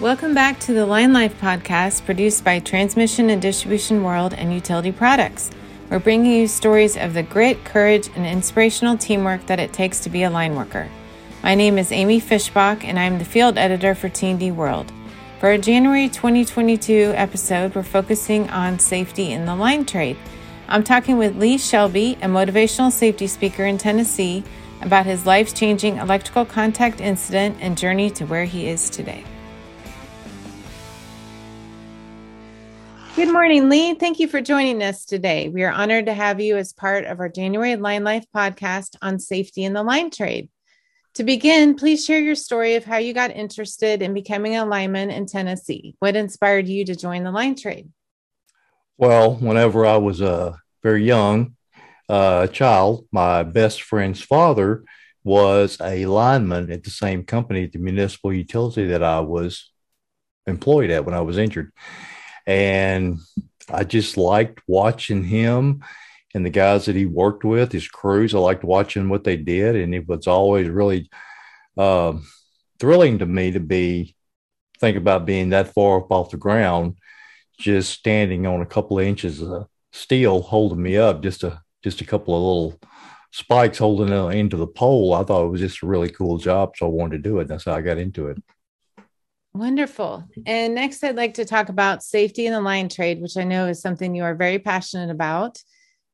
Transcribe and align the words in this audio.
Welcome 0.00 0.34
back 0.34 0.58
to 0.60 0.74
the 0.74 0.86
Line 0.86 1.12
Life 1.12 1.40
podcast 1.40 2.04
produced 2.04 2.42
by 2.42 2.58
Transmission 2.58 3.30
and 3.30 3.40
Distribution 3.40 4.02
World 4.02 4.34
and 4.34 4.52
Utility 4.52 4.90
Products. 4.90 5.52
We're 5.88 6.00
bringing 6.00 6.32
you 6.32 6.48
stories 6.48 6.96
of 6.96 7.14
the 7.14 7.22
grit, 7.22 7.64
courage, 7.64 8.10
and 8.16 8.26
inspirational 8.26 8.98
teamwork 8.98 9.46
that 9.46 9.60
it 9.60 9.72
takes 9.72 10.00
to 10.00 10.10
be 10.10 10.24
a 10.24 10.30
line 10.30 10.56
worker. 10.56 10.88
My 11.44 11.54
name 11.54 11.78
is 11.78 11.92
Amy 11.92 12.20
Fischbach, 12.20 12.82
and 12.82 12.98
I'm 12.98 13.20
the 13.20 13.24
field 13.24 13.56
editor 13.56 13.94
for 13.94 14.08
T&D 14.08 14.50
World. 14.50 14.90
For 15.38 15.50
our 15.50 15.58
January 15.58 16.08
2022 16.08 17.12
episode, 17.14 17.76
we're 17.76 17.84
focusing 17.84 18.50
on 18.50 18.80
safety 18.80 19.30
in 19.30 19.46
the 19.46 19.54
line 19.54 19.84
trade. 19.84 20.16
I'm 20.66 20.82
talking 20.82 21.18
with 21.18 21.36
Lee 21.36 21.56
Shelby, 21.56 22.18
a 22.20 22.26
motivational 22.26 22.90
safety 22.90 23.28
speaker 23.28 23.64
in 23.64 23.78
Tennessee, 23.78 24.42
about 24.82 25.06
his 25.06 25.24
life 25.24 25.54
changing 25.54 25.98
electrical 25.98 26.44
contact 26.44 27.00
incident 27.00 27.58
and 27.60 27.78
journey 27.78 28.10
to 28.10 28.26
where 28.26 28.44
he 28.44 28.66
is 28.68 28.90
today. 28.90 29.24
Good 33.16 33.32
morning, 33.32 33.68
Lee. 33.68 33.94
Thank 33.94 34.18
you 34.18 34.26
for 34.26 34.40
joining 34.40 34.82
us 34.82 35.04
today. 35.04 35.48
We 35.48 35.62
are 35.62 35.70
honored 35.70 36.06
to 36.06 36.12
have 36.12 36.40
you 36.40 36.56
as 36.56 36.72
part 36.72 37.04
of 37.04 37.20
our 37.20 37.28
January 37.28 37.76
Line 37.76 38.02
Life 38.02 38.24
podcast 38.34 38.96
on 39.02 39.20
safety 39.20 39.62
in 39.62 39.72
the 39.72 39.84
line 39.84 40.10
trade. 40.10 40.48
To 41.14 41.22
begin, 41.22 41.76
please 41.76 42.04
share 42.04 42.18
your 42.18 42.34
story 42.34 42.74
of 42.74 42.84
how 42.84 42.96
you 42.96 43.14
got 43.14 43.30
interested 43.30 44.02
in 44.02 44.14
becoming 44.14 44.56
a 44.56 44.64
lineman 44.64 45.12
in 45.12 45.26
Tennessee. 45.26 45.94
What 46.00 46.16
inspired 46.16 46.66
you 46.66 46.84
to 46.86 46.96
join 46.96 47.22
the 47.22 47.30
line 47.30 47.54
trade? 47.54 47.88
Well, 48.98 49.36
whenever 49.36 49.86
I 49.86 49.98
was 49.98 50.20
a 50.20 50.58
very 50.82 51.04
young 51.04 51.54
uh, 52.08 52.48
child, 52.48 53.06
my 53.12 53.44
best 53.44 53.82
friend's 53.82 54.22
father 54.22 54.82
was 55.22 55.78
a 55.80 56.04
lineman 56.06 56.72
at 56.72 56.82
the 56.82 56.90
same 56.90 57.22
company, 57.22 57.66
the 57.66 57.78
municipal 57.78 58.32
utility 58.32 58.88
that 58.88 59.04
I 59.04 59.20
was 59.20 59.70
employed 60.48 60.90
at 60.90 61.04
when 61.04 61.14
I 61.14 61.20
was 61.20 61.38
injured 61.38 61.70
and 62.46 63.18
I 63.70 63.84
just 63.84 64.16
liked 64.16 64.60
watching 64.66 65.24
him 65.24 65.84
and 66.34 66.44
the 66.44 66.50
guys 66.50 66.86
that 66.86 66.96
he 66.96 67.06
worked 67.06 67.44
with, 67.44 67.72
his 67.72 67.88
crews. 67.88 68.34
I 68.34 68.38
liked 68.38 68.64
watching 68.64 69.08
what 69.08 69.24
they 69.24 69.36
did, 69.36 69.76
and 69.76 69.94
it 69.94 70.08
was 70.08 70.26
always 70.26 70.68
really 70.68 71.08
uh, 71.78 72.14
thrilling 72.80 73.18
to 73.18 73.26
me 73.26 73.52
to 73.52 73.60
be 73.60 74.16
think 74.80 74.96
about 74.96 75.26
being 75.26 75.50
that 75.50 75.72
far 75.72 75.98
up 75.98 76.10
off 76.10 76.30
the 76.30 76.36
ground, 76.36 76.98
just 77.58 77.92
standing 77.92 78.46
on 78.46 78.60
a 78.60 78.66
couple 78.66 78.98
of 78.98 79.06
inches 79.06 79.40
of 79.42 79.68
steel 79.92 80.42
holding 80.42 80.82
me 80.82 80.96
up, 80.96 81.22
just 81.22 81.44
a 81.44 81.62
just 81.82 82.00
a 82.00 82.04
couple 82.04 82.34
of 82.34 82.42
little 82.42 82.80
spikes 83.30 83.78
holding 83.78 84.08
it 84.08 84.36
into 84.36 84.56
the 84.56 84.66
pole. 84.66 85.14
I 85.14 85.22
thought 85.22 85.44
it 85.44 85.50
was 85.50 85.60
just 85.60 85.82
a 85.82 85.86
really 85.86 86.10
cool 86.10 86.38
job, 86.38 86.74
so 86.76 86.86
I 86.86 86.88
wanted 86.88 87.22
to 87.22 87.28
do 87.28 87.38
it. 87.38 87.48
That's 87.48 87.64
how 87.64 87.74
I 87.74 87.80
got 87.80 87.98
into 87.98 88.28
it. 88.28 88.42
Wonderful. 89.54 90.24
And 90.46 90.74
next, 90.74 91.04
I'd 91.04 91.14
like 91.14 91.34
to 91.34 91.44
talk 91.44 91.68
about 91.68 92.02
safety 92.02 92.46
in 92.46 92.52
the 92.52 92.60
line 92.60 92.88
trade, 92.88 93.22
which 93.22 93.36
I 93.36 93.44
know 93.44 93.68
is 93.68 93.80
something 93.80 94.14
you 94.14 94.24
are 94.24 94.34
very 94.34 94.58
passionate 94.58 95.10
about. 95.10 95.62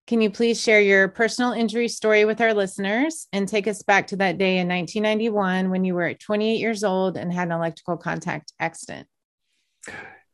Can 0.07 0.21
you 0.21 0.29
please 0.31 0.61
share 0.61 0.81
your 0.81 1.09
personal 1.09 1.53
injury 1.53 1.89
story 1.89 2.27
with 2.27 2.41
our 2.43 2.53
listeners 2.53 3.29
and 3.33 3.49
take 3.49 3.67
us 3.67 3.83
back 3.83 4.09
to 4.09 4.17
that 4.17 4.37
day 4.37 4.59
in 4.59 4.69
1991 4.69 5.71
when 5.71 5.85
you 5.85 5.95
were 5.95 6.13
28 6.13 6.59
years 6.59 6.85
old 6.85 7.17
and 7.17 7.33
had 7.33 7.49
an 7.49 7.53
electrical 7.53 7.97
contact 7.97 8.53
accident? 8.61 9.07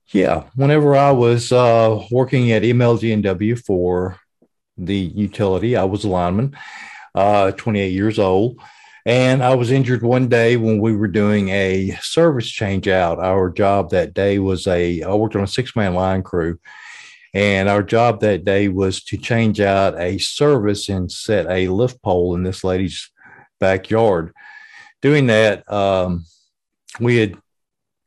Yeah, 0.09 0.45
whenever 0.57 0.97
I 0.97 1.13
was 1.13 1.53
uh, 1.53 2.03
working 2.11 2.51
at 2.53 2.63
MLG&W 2.63 3.57
for 3.57 4.19
the 4.77 4.97
utility, 4.97 5.77
I 5.77 5.85
was 5.85 6.05
a 6.05 6.09
lineman, 6.09 6.57
uh, 7.15 7.53
28 7.53 7.93
years 7.93 8.19
old. 8.19 8.61
And 9.07 9.41
I 9.41 9.55
was 9.55 9.71
injured 9.71 10.03
one 10.03 10.27
day 10.27 10.57
when 10.57 10.81
we 10.81 10.97
were 10.97 11.07
doing 11.07 11.49
a 11.51 11.97
service 12.03 12.51
change 12.51 12.89
out. 12.89 13.21
Our 13.21 13.51
job 13.51 13.91
that 13.91 14.15
day 14.15 14.41
was 14.41 14.67
a, 14.67 15.01
I 15.01 15.15
worked 15.15 15.37
on 15.37 15.45
a 15.45 15.47
six 15.47 15.77
man 15.77 15.95
line 15.95 16.25
crew. 16.25 16.59
And 17.33 17.69
our 17.69 17.85
job 17.85 18.21
that 18.21 18.45
day 18.45 18.67
was 18.67 19.05
to 19.05 19.17
change 19.17 19.61
out 19.61 19.97
a 19.97 20.19
service 20.19 20.89
and 20.89 21.11
set 21.13 21.47
a 21.49 21.69
lift 21.69 22.03
pole 22.03 22.35
in 22.35 22.43
this 22.43 22.65
lady's 22.65 23.09
backyard. 23.61 24.33
Doing 25.03 25.29
that, 25.29 25.71
um, 25.73 26.25
we 26.99 27.19
had 27.19 27.37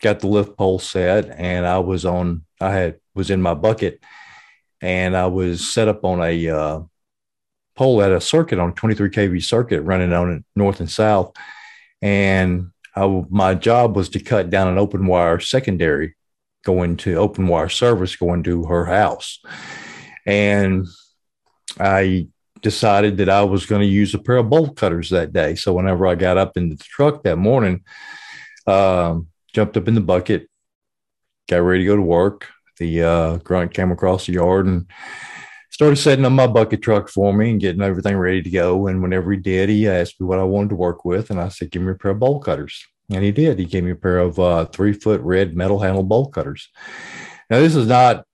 got 0.01 0.19
the 0.19 0.27
lift 0.27 0.57
pole 0.57 0.79
set, 0.79 1.29
and 1.29 1.65
I 1.65 1.79
was 1.79 2.05
on. 2.05 2.43
I 2.59 2.71
had 2.71 2.99
was 3.13 3.29
in 3.29 3.41
my 3.41 3.53
bucket, 3.53 4.03
and 4.81 5.15
I 5.15 5.27
was 5.27 5.71
set 5.71 5.87
up 5.87 6.03
on 6.03 6.21
a 6.21 6.49
uh, 6.49 6.79
pole 7.79 8.03
at 8.03 8.11
a 8.11 8.19
circuit 8.19 8.59
on 8.59 8.73
23 8.73 9.09
kV 9.09 9.41
circuit 9.41 9.81
running 9.83 10.11
on 10.11 10.29
it 10.33 10.43
north 10.53 10.81
and 10.81 10.91
south. 10.91 11.33
And 12.01 12.71
I, 12.93 13.23
my 13.29 13.55
job 13.55 13.95
was 13.95 14.09
to 14.09 14.19
cut 14.19 14.49
down 14.49 14.67
an 14.67 14.77
open 14.77 15.07
wire 15.07 15.39
secondary 15.39 16.15
going 16.65 16.97
to 16.97 17.15
open 17.15 17.47
wire 17.47 17.69
service 17.69 18.17
going 18.17 18.43
to 18.43 18.65
her 18.65 18.83
house. 18.83 19.39
And 20.25 20.87
I 21.79 22.27
decided 22.61 23.15
that 23.19 23.29
I 23.29 23.43
was 23.43 23.65
going 23.65 23.79
to 23.79 23.87
use 23.87 24.13
a 24.13 24.19
pair 24.19 24.35
of 24.35 24.49
bolt 24.49 24.75
cutters 24.75 25.11
that 25.11 25.31
day. 25.31 25.55
So 25.55 25.71
whenever 25.71 26.05
I 26.05 26.15
got 26.15 26.37
up 26.37 26.57
in 26.57 26.67
the 26.67 26.75
truck 26.75 27.23
that 27.23 27.37
morning, 27.37 27.85
um, 28.67 29.27
jumped 29.53 29.77
up 29.77 29.87
in 29.87 29.95
the 29.95 30.01
bucket, 30.01 30.49
got 31.47 31.59
ready 31.59 31.83
to 31.83 31.87
go 31.87 31.95
to 31.95 32.01
work. 32.01 32.49
The 32.77 33.03
uh, 33.03 33.37
grunt 33.37 33.73
came 33.73 33.93
across 33.93 34.25
the 34.25 34.33
yard 34.33 34.65
and 34.65 34.85
started 35.79 35.95
setting 35.95 36.25
up 36.25 36.33
my 36.33 36.45
bucket 36.45 36.81
truck 36.81 37.07
for 37.07 37.31
me 37.31 37.51
and 37.51 37.61
getting 37.61 37.81
everything 37.81 38.17
ready 38.17 38.41
to 38.41 38.49
go. 38.49 38.87
And 38.87 39.01
whenever 39.01 39.31
he 39.31 39.37
did, 39.37 39.69
he 39.69 39.87
asked 39.87 40.19
me 40.19 40.27
what 40.27 40.37
I 40.37 40.43
wanted 40.43 40.71
to 40.71 40.75
work 40.75 41.05
with. 41.05 41.29
And 41.29 41.39
I 41.39 41.47
said, 41.47 41.71
give 41.71 41.81
me 41.81 41.93
a 41.93 41.95
pair 41.95 42.11
of 42.11 42.19
bolt 42.19 42.43
cutters. 42.43 42.85
And 43.09 43.23
he 43.23 43.31
did. 43.31 43.57
He 43.57 43.63
gave 43.63 43.85
me 43.85 43.91
a 43.91 43.95
pair 43.95 44.19
of 44.19 44.37
uh, 44.37 44.65
three 44.65 44.91
foot 44.91 45.21
red 45.21 45.55
metal 45.55 45.79
handle 45.79 46.03
bolt 46.03 46.33
cutters. 46.33 46.67
Now, 47.49 47.59
this 47.59 47.77
is 47.77 47.87
not 47.87 48.25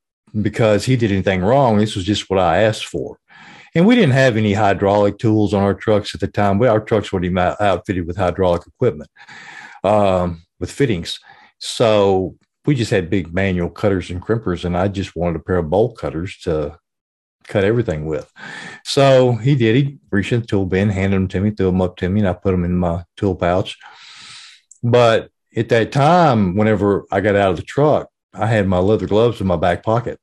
because 0.41 0.85
he 0.85 0.95
did 0.95 1.11
anything 1.11 1.41
wrong. 1.41 1.77
This 1.77 1.95
was 1.95 2.03
just 2.03 2.31
what 2.31 2.39
I 2.39 2.63
asked 2.63 2.87
for. 2.87 3.19
And 3.75 3.85
we 3.85 3.93
didn't 3.93 4.13
have 4.13 4.37
any 4.37 4.53
hydraulic 4.53 5.19
tools 5.19 5.53
on 5.53 5.61
our 5.61 5.75
trucks 5.75 6.15
at 6.15 6.21
the 6.21 6.27
time. 6.27 6.57
We, 6.57 6.65
our 6.65 6.79
trucks 6.79 7.13
even 7.13 7.37
outfitted 7.37 8.07
with 8.07 8.17
hydraulic 8.17 8.65
equipment, 8.65 9.11
um, 9.83 10.41
with 10.59 10.71
fittings. 10.71 11.19
So 11.59 12.37
we 12.65 12.73
just 12.73 12.89
had 12.89 13.11
big 13.11 13.35
manual 13.35 13.69
cutters 13.69 14.09
and 14.09 14.19
crimpers. 14.19 14.65
And 14.65 14.75
I 14.75 14.87
just 14.87 15.15
wanted 15.15 15.41
a 15.41 15.43
pair 15.43 15.57
of 15.57 15.69
bolt 15.69 15.99
cutters 15.99 16.39
to 16.39 16.79
cut 17.47 17.63
everything 17.63 18.05
with. 18.05 18.31
So 18.83 19.33
he 19.33 19.55
did. 19.55 19.75
He 19.75 19.97
reached 20.11 20.31
in 20.31 20.41
the 20.41 20.47
tool 20.47 20.65
bin, 20.65 20.89
handed 20.89 21.15
them 21.15 21.27
to 21.29 21.39
me, 21.39 21.51
threw 21.51 21.67
them 21.67 21.81
up 21.81 21.97
to 21.97 22.09
me, 22.09 22.21
and 22.21 22.29
I 22.29 22.33
put 22.33 22.51
them 22.51 22.65
in 22.65 22.75
my 22.75 23.03
tool 23.17 23.35
pouch. 23.35 23.77
But 24.83 25.29
at 25.55 25.69
that 25.69 25.91
time, 25.91 26.55
whenever 26.55 27.05
I 27.11 27.21
got 27.21 27.35
out 27.35 27.51
of 27.51 27.57
the 27.57 27.63
truck, 27.63 28.09
I 28.33 28.47
had 28.47 28.67
my 28.67 28.79
leather 28.79 29.07
gloves 29.07 29.39
in 29.41 29.47
my 29.47 29.55
back 29.55 29.83
pocket. 29.83 30.19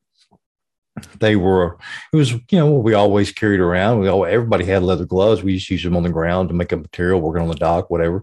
They 1.19 1.37
were, 1.37 1.79
it 2.13 2.17
was, 2.17 2.33
you 2.33 2.41
know, 2.53 2.71
we 2.73 2.93
always 2.95 3.33
carried 3.33 3.61
around. 3.61 4.01
We 4.01 4.09
all, 4.09 4.27
everybody 4.27 4.65
had 4.65 4.83
leather 4.83 5.07
gloves. 5.07 5.43
We 5.43 5.55
used 5.55 5.69
to 5.69 5.75
use 5.75 5.83
them 5.83 5.97
on 5.97 6.03
the 6.03 6.11
ground 6.11 6.49
to 6.51 6.55
make 6.55 6.73
up 6.73 6.81
material, 6.81 7.21
working 7.21 7.43
on 7.43 7.49
the 7.49 7.55
dock, 7.55 7.89
whatever, 7.89 8.23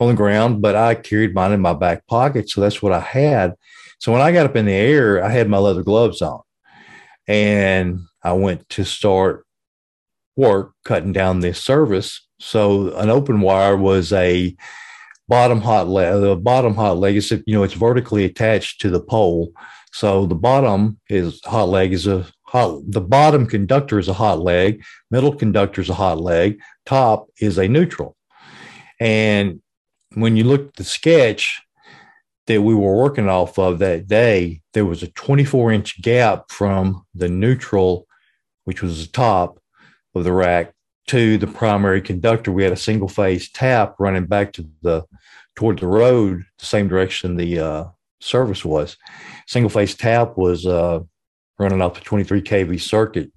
on 0.00 0.08
the 0.08 0.14
ground. 0.14 0.60
But 0.60 0.74
I 0.74 0.96
carried 0.96 1.34
mine 1.34 1.52
in 1.52 1.60
my 1.60 1.74
back 1.74 2.06
pocket. 2.06 2.50
So 2.50 2.60
that's 2.60 2.82
what 2.82 2.92
I 2.92 3.00
had. 3.00 3.54
So 3.98 4.12
when 4.12 4.20
I 4.20 4.32
got 4.32 4.46
up 4.46 4.56
in 4.56 4.66
the 4.66 4.72
air, 4.72 5.24
I 5.24 5.30
had 5.30 5.48
my 5.48 5.58
leather 5.58 5.84
gloves 5.84 6.20
on 6.20 6.42
and 7.26 8.00
I 8.22 8.32
went 8.32 8.68
to 8.70 8.84
start 8.84 9.46
work 10.36 10.72
cutting 10.84 11.12
down 11.12 11.40
this 11.40 11.62
service. 11.62 12.26
So 12.38 12.94
an 12.96 13.10
open 13.10 13.40
wire 13.40 13.76
was 13.76 14.12
a 14.12 14.54
bottom 15.28 15.60
hot 15.60 15.88
leg. 15.88 16.20
The 16.20 16.32
uh, 16.32 16.36
bottom 16.36 16.74
hot 16.74 16.98
leg 16.98 17.16
is 17.16 17.30
you 17.30 17.54
know 17.54 17.62
it's 17.62 17.74
vertically 17.74 18.24
attached 18.24 18.80
to 18.82 18.90
the 18.90 19.00
pole. 19.00 19.52
So 19.92 20.26
the 20.26 20.34
bottom 20.34 21.00
is 21.08 21.40
hot 21.44 21.68
leg 21.68 21.92
is 21.92 22.06
a 22.06 22.26
hot. 22.42 22.82
The 22.88 23.00
bottom 23.00 23.46
conductor 23.46 23.98
is 23.98 24.08
a 24.08 24.12
hot 24.12 24.40
leg. 24.40 24.84
Middle 25.10 25.34
conductor 25.34 25.80
is 25.80 25.88
a 25.88 25.94
hot 25.94 26.20
leg. 26.20 26.60
Top 26.84 27.28
is 27.40 27.58
a 27.58 27.68
neutral. 27.68 28.16
And 29.00 29.60
when 30.14 30.36
you 30.36 30.44
look 30.44 30.68
at 30.68 30.74
the 30.74 30.84
sketch, 30.84 31.62
that 32.46 32.62
we 32.62 32.74
were 32.74 32.96
working 32.96 33.28
off 33.28 33.58
of 33.58 33.78
that 33.80 34.06
day, 34.06 34.62
there 34.72 34.84
was 34.84 35.02
a 35.02 35.08
24 35.08 35.72
inch 35.72 36.00
gap 36.02 36.50
from 36.50 37.04
the 37.14 37.28
neutral, 37.28 38.06
which 38.64 38.82
was 38.82 39.04
the 39.06 39.12
top 39.12 39.58
of 40.14 40.24
the 40.24 40.32
rack, 40.32 40.72
to 41.08 41.38
the 41.38 41.46
primary 41.46 42.00
conductor. 42.00 42.50
We 42.50 42.64
had 42.64 42.72
a 42.72 42.76
single 42.76 43.08
phase 43.08 43.50
tap 43.50 43.96
running 43.98 44.26
back 44.26 44.52
to 44.54 44.68
the 44.82 45.04
toward 45.54 45.78
the 45.78 45.86
road, 45.86 46.44
the 46.58 46.66
same 46.66 46.88
direction 46.88 47.36
the 47.36 47.58
uh, 47.58 47.84
service 48.20 48.64
was. 48.64 48.96
Single 49.46 49.70
phase 49.70 49.94
tap 49.94 50.36
was 50.36 50.66
uh, 50.66 51.00
running 51.58 51.80
off 51.80 51.94
the 51.94 52.00
23 52.00 52.42
kV 52.42 52.80
circuit. 52.80 53.32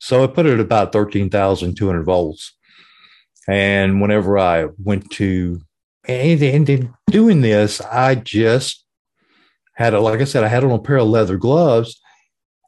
So 0.00 0.24
I 0.24 0.26
put 0.26 0.46
it 0.46 0.54
at 0.54 0.60
about 0.60 0.92
13,200 0.92 2.02
volts. 2.02 2.56
And 3.48 4.00
whenever 4.00 4.38
I 4.38 4.66
went 4.82 5.10
to 5.12 5.60
and, 6.04 6.42
and 6.42 6.68
in 6.68 6.94
doing 7.10 7.40
this, 7.40 7.80
I 7.80 8.14
just 8.16 8.84
had 9.74 9.94
a, 9.94 10.00
like 10.00 10.20
I 10.20 10.24
said, 10.24 10.44
I 10.44 10.48
had 10.48 10.64
on 10.64 10.70
a 10.72 10.78
pair 10.78 10.98
of 10.98 11.08
leather 11.08 11.36
gloves 11.36 12.00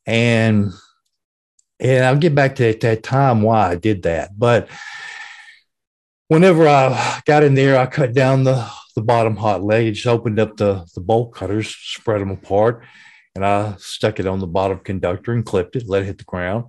and 0.07 0.73
and 1.81 2.05
I'll 2.05 2.17
get 2.17 2.35
back 2.35 2.55
to 2.57 2.69
at 2.69 2.81
that 2.81 3.03
time 3.03 3.43
why 3.43 3.71
I 3.71 3.75
did 3.75 4.05
that. 4.05 4.39
But 4.39 4.69
whenever 6.29 6.69
I 6.69 7.21
got 7.27 7.43
in 7.43 7.55
there, 7.55 7.79
I 7.79 7.87
cut 7.87 8.15
down 8.15 8.45
the 8.45 8.67
the 8.95 9.03
bottom 9.03 9.37
hot 9.37 9.63
leg. 9.63 9.95
Just 9.95 10.07
opened 10.07 10.39
up 10.39 10.57
the, 10.57 10.87
the 10.95 11.01
bolt 11.01 11.35
cutters, 11.35 11.75
spread 11.75 12.21
them 12.21 12.31
apart, 12.31 12.85
and 13.35 13.45
I 13.45 13.75
stuck 13.79 14.21
it 14.21 14.27
on 14.27 14.39
the 14.39 14.47
bottom 14.47 14.79
conductor 14.79 15.33
and 15.33 15.45
clipped 15.45 15.77
it, 15.77 15.89
let 15.89 16.03
it 16.03 16.07
hit 16.07 16.19
the 16.19 16.25
ground. 16.25 16.67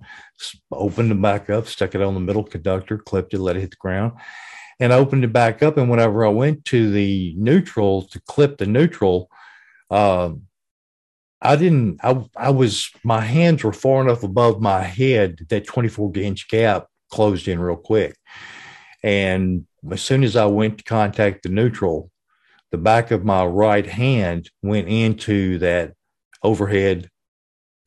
Opened 0.72 1.10
them 1.10 1.22
back 1.22 1.48
up, 1.48 1.68
stuck 1.68 1.94
it 1.94 2.02
on 2.02 2.14
the 2.14 2.20
middle 2.20 2.44
conductor, 2.44 2.98
clipped 2.98 3.32
it, 3.32 3.38
let 3.38 3.56
it 3.56 3.60
hit 3.60 3.70
the 3.70 3.76
ground, 3.76 4.12
and 4.78 4.92
I 4.92 4.96
opened 4.96 5.24
it 5.24 5.32
back 5.32 5.62
up. 5.62 5.76
And 5.76 5.90
whenever 5.90 6.24
I 6.24 6.30
went 6.30 6.64
to 6.66 6.90
the 6.90 7.34
neutral 7.36 8.02
to 8.08 8.20
clip 8.22 8.58
the 8.58 8.66
neutral, 8.66 9.30
um, 9.90 10.42
I 11.40 11.56
didn't, 11.56 12.00
I, 12.02 12.24
I 12.36 12.50
was, 12.50 12.90
my 13.04 13.20
hands 13.20 13.62
were 13.62 13.72
far 13.72 14.02
enough 14.02 14.22
above 14.22 14.60
my 14.60 14.82
head 14.82 15.46
that 15.48 15.66
24 15.66 16.12
inch 16.16 16.48
gap 16.48 16.86
closed 17.10 17.46
in 17.48 17.58
real 17.58 17.76
quick. 17.76 18.16
And 19.02 19.66
as 19.90 20.02
soon 20.02 20.24
as 20.24 20.36
I 20.36 20.46
went 20.46 20.78
to 20.78 20.84
contact 20.84 21.42
the 21.42 21.48
neutral, 21.48 22.10
the 22.70 22.78
back 22.78 23.10
of 23.10 23.24
my 23.24 23.44
right 23.44 23.86
hand 23.86 24.50
went 24.62 24.88
into 24.88 25.58
that 25.58 25.94
overhead 26.42 27.08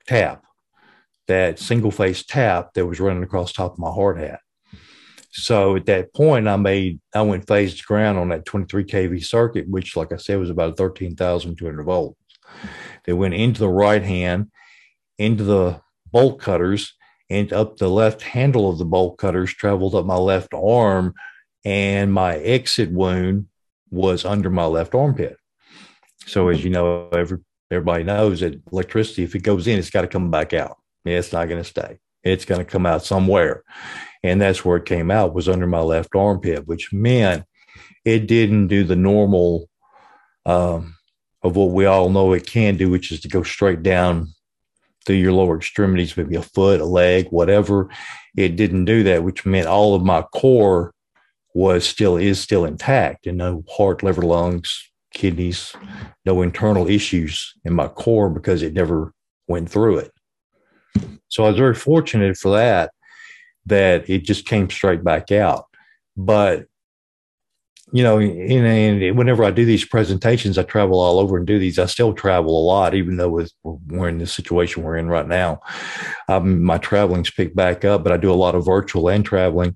tap, 0.07 0.43
that 1.27 1.59
single 1.59 1.91
phase 1.91 2.25
tap 2.25 2.73
that 2.73 2.85
was 2.85 2.99
running 2.99 3.23
across 3.23 3.51
top 3.51 3.73
of 3.73 3.79
my 3.79 3.91
hard 3.91 4.19
hat. 4.19 4.39
So 5.31 5.75
at 5.75 5.85
that 5.85 6.13
point, 6.13 6.47
I 6.47 6.55
made, 6.55 6.99
I 7.13 7.21
went 7.21 7.47
phase 7.47 7.77
to 7.77 7.83
ground 7.83 8.17
on 8.17 8.29
that 8.29 8.45
23 8.45 8.83
kV 8.83 9.23
circuit, 9.23 9.69
which, 9.69 9.95
like 9.95 10.11
I 10.11 10.17
said, 10.17 10.39
was 10.39 10.49
about 10.49 10.77
13,200 10.77 11.83
volts. 11.83 12.19
They 13.05 13.13
went 13.13 13.35
into 13.35 13.59
the 13.59 13.69
right 13.69 14.01
hand, 14.01 14.51
into 15.17 15.43
the 15.43 15.81
bolt 16.11 16.39
cutters, 16.39 16.95
and 17.29 17.53
up 17.53 17.77
the 17.77 17.89
left 17.89 18.23
handle 18.23 18.69
of 18.69 18.79
the 18.79 18.85
bolt 18.85 19.19
cutters, 19.19 19.53
traveled 19.53 19.93
up 19.93 20.05
my 20.05 20.15
left 20.15 20.53
arm, 20.53 21.13
and 21.63 22.11
my 22.11 22.37
exit 22.37 22.91
wound 22.91 23.47
was 23.91 24.25
under 24.25 24.49
my 24.49 24.65
left 24.65 24.95
armpit. 24.95 25.37
So, 26.25 26.47
as 26.47 26.63
you 26.63 26.71
know, 26.71 27.09
every, 27.09 27.39
everybody 27.69 28.03
knows 28.03 28.39
that 28.39 28.61
electricity, 28.71 29.23
if 29.23 29.35
it 29.35 29.39
goes 29.39 29.67
in, 29.67 29.77
it's 29.77 29.91
got 29.91 30.01
to 30.01 30.07
come 30.07 30.31
back 30.31 30.53
out. 30.53 30.77
It's 31.05 31.31
not 31.31 31.47
going 31.47 31.61
to 31.61 31.69
stay. 31.69 31.99
It's 32.23 32.45
going 32.45 32.59
to 32.59 32.65
come 32.65 32.85
out 32.85 33.03
somewhere. 33.03 33.63
And 34.23 34.41
that's 34.41 34.65
where 34.65 34.77
it 34.77 34.85
came 34.85 35.11
out 35.11 35.33
was 35.33 35.47
under 35.47 35.67
my 35.67 35.79
left 35.79 36.15
armpit, 36.15 36.67
which 36.67 36.91
meant 36.91 37.45
it 38.05 38.27
didn't 38.27 38.67
do 38.67 38.83
the 38.83 38.95
normal 38.95 39.69
um, 40.45 40.95
of 41.41 41.55
what 41.55 41.71
we 41.71 41.85
all 41.85 42.09
know 42.09 42.33
it 42.33 42.45
can 42.45 42.75
do, 42.75 42.89
which 42.89 43.11
is 43.11 43.21
to 43.21 43.29
go 43.29 43.43
straight 43.43 43.83
down 43.83 44.27
through 45.05 45.15
your 45.15 45.31
lower 45.31 45.57
extremities, 45.57 46.17
maybe 46.17 46.35
a 46.35 46.41
foot, 46.41 46.81
a 46.81 46.85
leg, 46.85 47.27
whatever. 47.29 47.89
It 48.35 48.55
didn't 48.55 48.85
do 48.85 49.03
that, 49.03 49.23
which 49.23 49.45
meant 49.45 49.67
all 49.67 49.95
of 49.95 50.03
my 50.03 50.21
core 50.21 50.93
was 51.53 51.87
still 51.87 52.17
is 52.17 52.39
still 52.39 52.65
intact 52.65 53.25
and 53.25 53.37
no 53.37 53.63
heart, 53.69 54.03
liver, 54.03 54.21
lungs, 54.21 54.91
kidneys, 55.13 55.73
no 56.25 56.41
internal 56.41 56.87
issues 56.87 57.53
in 57.65 57.73
my 57.73 57.87
core 57.87 58.29
because 58.29 58.61
it 58.61 58.73
never 58.73 59.13
went 59.47 59.69
through 59.69 59.97
it. 59.97 60.11
So 61.27 61.43
I 61.43 61.49
was 61.49 61.57
very 61.57 61.75
fortunate 61.75 62.37
for 62.37 62.51
that, 62.51 62.91
that 63.65 64.09
it 64.09 64.23
just 64.23 64.45
came 64.45 64.69
straight 64.69 65.03
back 65.03 65.31
out. 65.31 65.65
But 66.17 66.67
you 67.91 68.03
know, 68.03 68.19
and, 68.19 69.17
whenever 69.17 69.43
I 69.43 69.51
do 69.51 69.65
these 69.65 69.85
presentations, 69.85 70.57
I 70.57 70.63
travel 70.63 70.99
all 70.99 71.19
over 71.19 71.37
and 71.37 71.47
do 71.47 71.57
these. 71.57 71.79
I 71.79 71.85
still 71.85 72.13
travel 72.13 72.57
a 72.57 72.65
lot, 72.65 72.93
even 72.93 73.17
though 73.17 73.29
with, 73.29 73.51
we're 73.63 74.09
in 74.09 74.19
the 74.19 74.27
situation 74.27 74.83
we're 74.83 74.97
in 74.97 75.07
right 75.07 75.27
now. 75.27 75.61
Um, 76.27 76.63
my 76.63 76.77
traveling's 76.77 77.31
picked 77.31 77.55
back 77.55 77.83
up, 77.85 78.03
but 78.03 78.13
I 78.13 78.17
do 78.17 78.31
a 78.31 78.33
lot 78.33 78.55
of 78.55 78.65
virtual 78.65 79.09
and 79.09 79.25
traveling. 79.25 79.75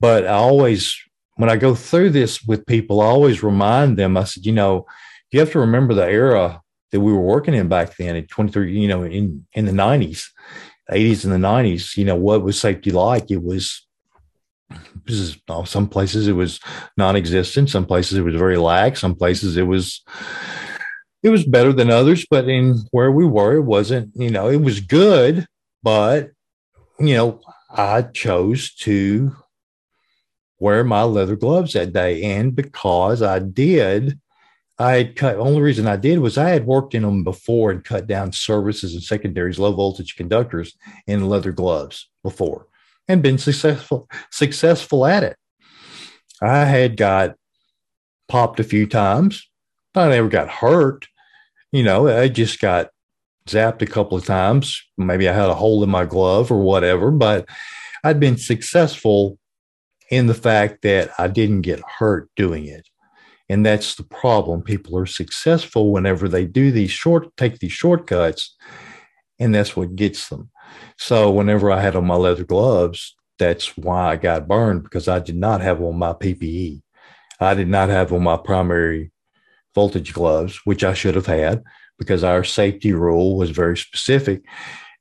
But 0.00 0.26
I 0.26 0.34
always, 0.34 0.98
when 1.36 1.50
I 1.50 1.56
go 1.56 1.74
through 1.74 2.10
this 2.10 2.42
with 2.42 2.66
people, 2.66 3.00
I 3.00 3.06
always 3.06 3.42
remind 3.42 3.96
them. 3.96 4.16
I 4.16 4.24
said, 4.24 4.44
you 4.44 4.52
know, 4.52 4.86
you 5.30 5.40
have 5.40 5.52
to 5.52 5.60
remember 5.60 5.94
the 5.94 6.06
era 6.06 6.60
that 6.92 7.00
we 7.00 7.12
were 7.12 7.20
working 7.20 7.54
in 7.54 7.68
back 7.68 7.96
then 7.96 8.16
at 8.16 8.28
23, 8.28 8.78
you 8.78 8.88
know, 8.88 9.02
in, 9.02 9.46
in 9.54 9.64
the 9.64 9.72
90s, 9.72 10.26
80s 10.90 11.24
and 11.24 11.32
the 11.32 11.48
90s, 11.48 11.96
you 11.96 12.04
know, 12.04 12.16
what 12.16 12.42
was 12.42 12.60
safety 12.60 12.90
like? 12.90 13.30
It 13.30 13.42
was, 13.42 13.86
this 15.06 15.16
is, 15.16 15.38
oh, 15.48 15.64
some 15.64 15.88
places 15.88 16.28
it 16.28 16.32
was 16.32 16.60
non-existent. 16.96 17.70
Some 17.70 17.86
places 17.86 18.18
it 18.18 18.22
was 18.22 18.34
very 18.34 18.56
lax. 18.56 19.00
Some 19.00 19.14
places 19.14 19.56
it 19.56 19.62
was, 19.62 20.02
it 21.22 21.30
was 21.30 21.44
better 21.44 21.72
than 21.72 21.90
others. 21.90 22.26
But 22.30 22.48
in 22.48 22.76
where 22.90 23.10
we 23.10 23.26
were, 23.26 23.56
it 23.56 23.62
wasn't, 23.62 24.10
you 24.14 24.30
know, 24.30 24.48
it 24.48 24.60
was 24.60 24.80
good, 24.80 25.46
but, 25.82 26.30
you 26.98 27.14
know, 27.14 27.40
I 27.70 28.02
chose 28.02 28.74
to 28.76 29.36
wear 30.58 30.84
my 30.84 31.02
leather 31.02 31.36
gloves 31.36 31.72
that 31.72 31.92
day. 31.92 32.22
And 32.22 32.54
because 32.54 33.22
I 33.22 33.38
did, 33.38 34.18
I 34.80 35.12
cut. 35.14 35.36
Only 35.36 35.60
reason 35.60 35.86
I 35.86 35.96
did 35.96 36.20
was 36.20 36.38
I 36.38 36.48
had 36.48 36.64
worked 36.64 36.94
in 36.94 37.02
them 37.02 37.22
before 37.22 37.70
and 37.70 37.84
cut 37.84 38.06
down 38.06 38.32
services 38.32 38.94
and 38.94 39.02
secondaries, 39.02 39.58
low 39.58 39.72
voltage 39.72 40.16
conductors 40.16 40.74
in 41.06 41.28
leather 41.28 41.52
gloves 41.52 42.08
before, 42.22 42.66
and 43.06 43.22
been 43.22 43.36
successful 43.36 44.08
successful 44.30 45.04
at 45.04 45.22
it. 45.22 45.36
I 46.40 46.64
had 46.64 46.96
got 46.96 47.36
popped 48.26 48.58
a 48.58 48.64
few 48.64 48.86
times. 48.86 49.46
I 49.94 50.08
never 50.08 50.28
got 50.28 50.48
hurt. 50.48 51.06
You 51.72 51.82
know, 51.82 52.08
I 52.08 52.28
just 52.28 52.58
got 52.58 52.88
zapped 53.46 53.82
a 53.82 53.86
couple 53.86 54.16
of 54.16 54.24
times. 54.24 54.82
Maybe 54.96 55.28
I 55.28 55.34
had 55.34 55.50
a 55.50 55.54
hole 55.54 55.84
in 55.84 55.90
my 55.90 56.06
glove 56.06 56.50
or 56.50 56.62
whatever, 56.62 57.10
but 57.10 57.46
I'd 58.02 58.18
been 58.18 58.38
successful 58.38 59.38
in 60.10 60.26
the 60.26 60.34
fact 60.34 60.80
that 60.82 61.10
I 61.18 61.28
didn't 61.28 61.60
get 61.62 61.82
hurt 61.98 62.30
doing 62.34 62.64
it. 62.64 62.86
And 63.50 63.66
that's 63.66 63.96
the 63.96 64.04
problem. 64.04 64.62
People 64.62 64.96
are 64.96 65.06
successful 65.06 65.90
whenever 65.90 66.28
they 66.28 66.46
do 66.46 66.70
these 66.70 66.92
short, 66.92 67.36
take 67.36 67.58
these 67.58 67.72
shortcuts, 67.72 68.56
and 69.40 69.52
that's 69.52 69.74
what 69.74 69.96
gets 69.96 70.28
them. 70.28 70.50
So 70.96 71.32
whenever 71.32 71.72
I 71.72 71.80
had 71.80 71.96
on 71.96 72.06
my 72.06 72.14
leather 72.14 72.44
gloves, 72.44 73.16
that's 73.40 73.76
why 73.76 74.12
I 74.12 74.16
got 74.16 74.46
burned 74.46 74.84
because 74.84 75.08
I 75.08 75.18
did 75.18 75.34
not 75.34 75.62
have 75.62 75.82
on 75.82 75.98
my 75.98 76.12
PPE. 76.12 76.80
I 77.40 77.54
did 77.54 77.66
not 77.66 77.88
have 77.88 78.12
on 78.12 78.22
my 78.22 78.36
primary 78.36 79.10
voltage 79.74 80.12
gloves, 80.12 80.60
which 80.64 80.84
I 80.84 80.94
should 80.94 81.16
have 81.16 81.26
had 81.26 81.64
because 81.98 82.22
our 82.22 82.44
safety 82.44 82.92
rule 82.92 83.36
was 83.36 83.50
very 83.50 83.76
specific. 83.76 84.42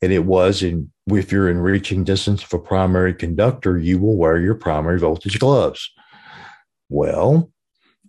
And 0.01 0.12
it 0.12 0.25
was 0.25 0.63
in 0.63 0.92
if 1.07 1.31
you're 1.31 1.51
in 1.51 1.60
reaching 1.60 2.04
distance 2.04 2.44
of 2.44 2.54
a 2.54 2.57
primary 2.60 3.13
conductor, 3.13 3.78
you 3.78 4.00
will 4.00 4.18
wear 4.18 4.40
your 4.40 4.56
primary 4.56 4.98
voltage 4.98 5.38
gloves. 5.38 5.92
Well, 6.90 7.51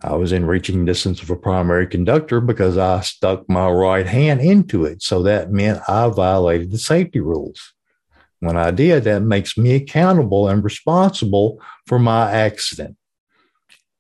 I 0.03 0.17
was 0.17 0.33
in 0.33 0.47
reaching 0.47 0.85
distance 0.85 1.23
of 1.23 1.31
a 1.31 1.37
primary 1.37 1.87
conductor 1.87 2.41
because 2.41 2.79
I 2.79 3.01
stuck 3.01 3.49
my 3.49 3.69
right 3.69 4.07
hand 4.07 4.41
into 4.41 4.85
it. 4.85 5.03
So 5.03 5.23
that 5.25 5.53
meant 5.53 5.83
I 5.89 6.09
violated 6.09 6.71
the 6.71 6.79
safety 6.79 7.21
rules. 7.21 7.75
When 8.39 8.57
I 8.57 8.71
did, 8.71 9.05
that 9.05 9.21
makes 9.21 9.59
me 9.59 9.75
accountable 9.75 10.49
and 10.49 10.65
responsible 10.65 11.61
for 11.87 11.99
my 11.99 12.31
accident. 12.33 12.97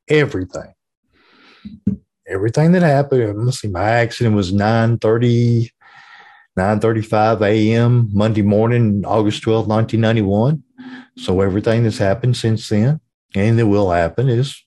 Everything. 0.09 0.73
Everything 2.27 2.73
that 2.73 2.83
happened. 2.83 3.45
Let's 3.45 3.61
see, 3.61 3.69
my 3.69 3.91
accident 3.91 4.35
was 4.35 4.53
930, 4.53 5.71
9.35 6.59 7.43
a.m. 7.43 8.09
Monday 8.15 8.43
morning, 8.43 9.05
August 9.05 9.43
12, 9.43 9.67
1991. 9.67 10.63
So 11.19 11.43
everything 11.43 11.83
that's 11.83 11.99
happened 11.99 12.37
since 12.39 12.69
then 12.71 13.01
and 13.35 13.59
that 13.59 13.67
will 13.67 13.91
happen 13.91 14.29
is 14.29 14.65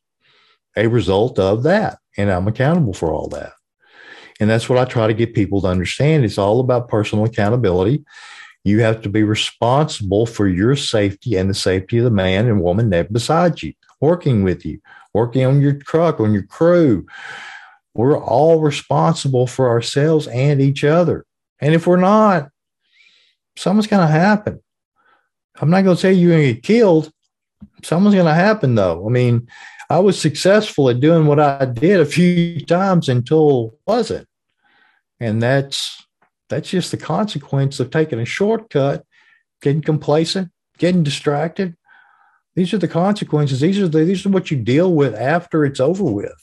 a 0.75 0.87
result 0.87 1.39
of 1.39 1.63
that. 1.63 1.99
And 2.17 2.31
I'm 2.31 2.47
accountable 2.47 2.93
for 2.93 3.11
all 3.11 3.27
that. 3.29 3.53
And 4.39 4.49
that's 4.49 4.67
what 4.67 4.79
I 4.79 4.85
try 4.85 5.07
to 5.07 5.13
get 5.13 5.35
people 5.35 5.61
to 5.61 5.67
understand. 5.67 6.25
It's 6.25 6.37
all 6.37 6.59
about 6.59 6.89
personal 6.89 7.25
accountability. 7.25 8.03
You 8.63 8.81
have 8.81 9.01
to 9.01 9.09
be 9.09 9.23
responsible 9.23 10.25
for 10.25 10.47
your 10.47 10.75
safety 10.75 11.35
and 11.35 11.49
the 11.49 11.53
safety 11.53 11.97
of 11.97 12.05
the 12.05 12.11
man 12.11 12.47
and 12.47 12.61
woman 12.61 12.89
beside 13.11 13.61
you, 13.61 13.73
working 13.99 14.43
with 14.43 14.65
you, 14.65 14.79
working 15.13 15.45
on 15.45 15.61
your 15.61 15.73
truck, 15.73 16.19
on 16.19 16.33
your 16.33 16.43
crew. 16.43 17.05
We're 17.93 18.17
all 18.17 18.61
responsible 18.61 19.47
for 19.47 19.69
ourselves 19.69 20.27
and 20.27 20.61
each 20.61 20.83
other. 20.83 21.25
And 21.59 21.75
if 21.75 21.85
we're 21.85 21.97
not, 21.97 22.49
something's 23.55 23.87
going 23.87 24.05
to 24.05 24.11
happen. 24.11 24.61
I'm 25.61 25.69
not 25.69 25.83
going 25.83 25.95
to 25.95 26.01
say 26.01 26.13
you're 26.13 26.31
going 26.31 26.47
to 26.47 26.53
get 26.53 26.63
killed. 26.63 27.11
Something's 27.83 28.15
going 28.15 28.25
to 28.25 28.33
happen, 28.33 28.75
though. 28.75 29.05
I 29.05 29.09
mean, 29.09 29.47
I 29.93 29.99
was 29.99 30.19
successful 30.19 30.89
at 30.89 31.01
doing 31.01 31.27
what 31.27 31.39
I 31.39 31.65
did 31.65 31.99
a 31.99 32.05
few 32.05 32.59
times 32.65 33.09
until 33.09 33.77
wasn't. 33.85 34.27
And 35.19 35.39
that's 35.39 36.03
that's 36.49 36.71
just 36.71 36.89
the 36.89 36.97
consequence 36.97 37.79
of 37.79 37.91
taking 37.91 38.19
a 38.19 38.25
shortcut, 38.25 39.05
getting 39.61 39.83
complacent, 39.83 40.49
getting 40.79 41.03
distracted. 41.03 41.77
These 42.55 42.73
are 42.73 42.79
the 42.79 42.87
consequences. 42.87 43.59
These 43.59 43.79
are 43.81 43.87
the, 43.87 44.03
these 44.03 44.25
are 44.25 44.29
what 44.29 44.49
you 44.49 44.57
deal 44.57 44.91
with 44.91 45.13
after 45.13 45.63
it's 45.63 45.79
over 45.79 46.05
with. 46.05 46.41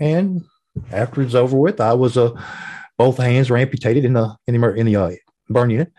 And 0.00 0.42
after 0.90 1.22
it's 1.22 1.36
over 1.36 1.56
with, 1.56 1.80
I 1.80 1.92
was 1.92 2.16
a 2.16 2.32
both 2.98 3.18
hands 3.18 3.50
were 3.50 3.56
amputated 3.56 4.04
in 4.04 4.14
the 4.14 4.36
in 4.48 4.60
the 4.60 4.74
in 4.74 4.86
the 4.86 4.96
uh, 4.96 5.12
burn 5.48 5.70
unit, 5.70 5.92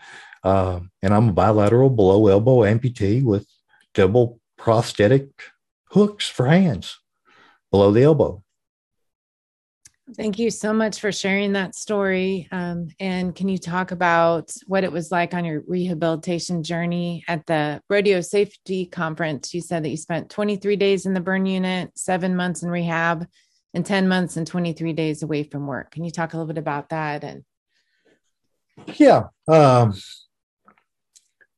uh, 0.44 0.80
and 1.02 1.14
I'm 1.14 1.30
a 1.30 1.32
bilateral 1.32 1.88
below 1.88 2.26
elbow 2.26 2.64
amputee 2.64 3.24
with 3.24 3.48
double 3.94 4.40
prosthetic 4.58 5.30
hooks 5.90 6.28
for 6.28 6.46
hands 6.46 6.98
below 7.70 7.90
the 7.90 8.02
elbow. 8.02 8.42
Thank 10.14 10.38
you 10.38 10.52
so 10.52 10.72
much 10.72 11.00
for 11.00 11.10
sharing 11.10 11.54
that 11.54 11.74
story. 11.74 12.46
Um, 12.52 12.88
and 13.00 13.34
can 13.34 13.48
you 13.48 13.58
talk 13.58 13.90
about 13.90 14.52
what 14.68 14.84
it 14.84 14.92
was 14.92 15.10
like 15.10 15.34
on 15.34 15.44
your 15.44 15.62
rehabilitation 15.66 16.62
journey 16.62 17.24
at 17.26 17.44
the 17.46 17.82
Rodeo 17.90 18.20
Safety 18.20 18.86
Conference? 18.86 19.52
You 19.52 19.60
said 19.60 19.82
that 19.82 19.88
you 19.88 19.96
spent 19.96 20.30
23 20.30 20.76
days 20.76 21.06
in 21.06 21.14
the 21.14 21.20
burn 21.20 21.44
unit, 21.44 21.90
seven 21.98 22.36
months 22.36 22.62
in 22.62 22.70
rehab, 22.70 23.26
and 23.74 23.84
10 23.84 24.06
months 24.06 24.36
and 24.36 24.46
23 24.46 24.92
days 24.92 25.24
away 25.24 25.42
from 25.42 25.66
work. 25.66 25.90
Can 25.90 26.04
you 26.04 26.12
talk 26.12 26.32
a 26.32 26.36
little 26.36 26.46
bit 26.46 26.58
about 26.58 26.90
that? 26.90 27.24
And 27.24 27.42
yeah, 28.94 29.24
um, 29.48 29.92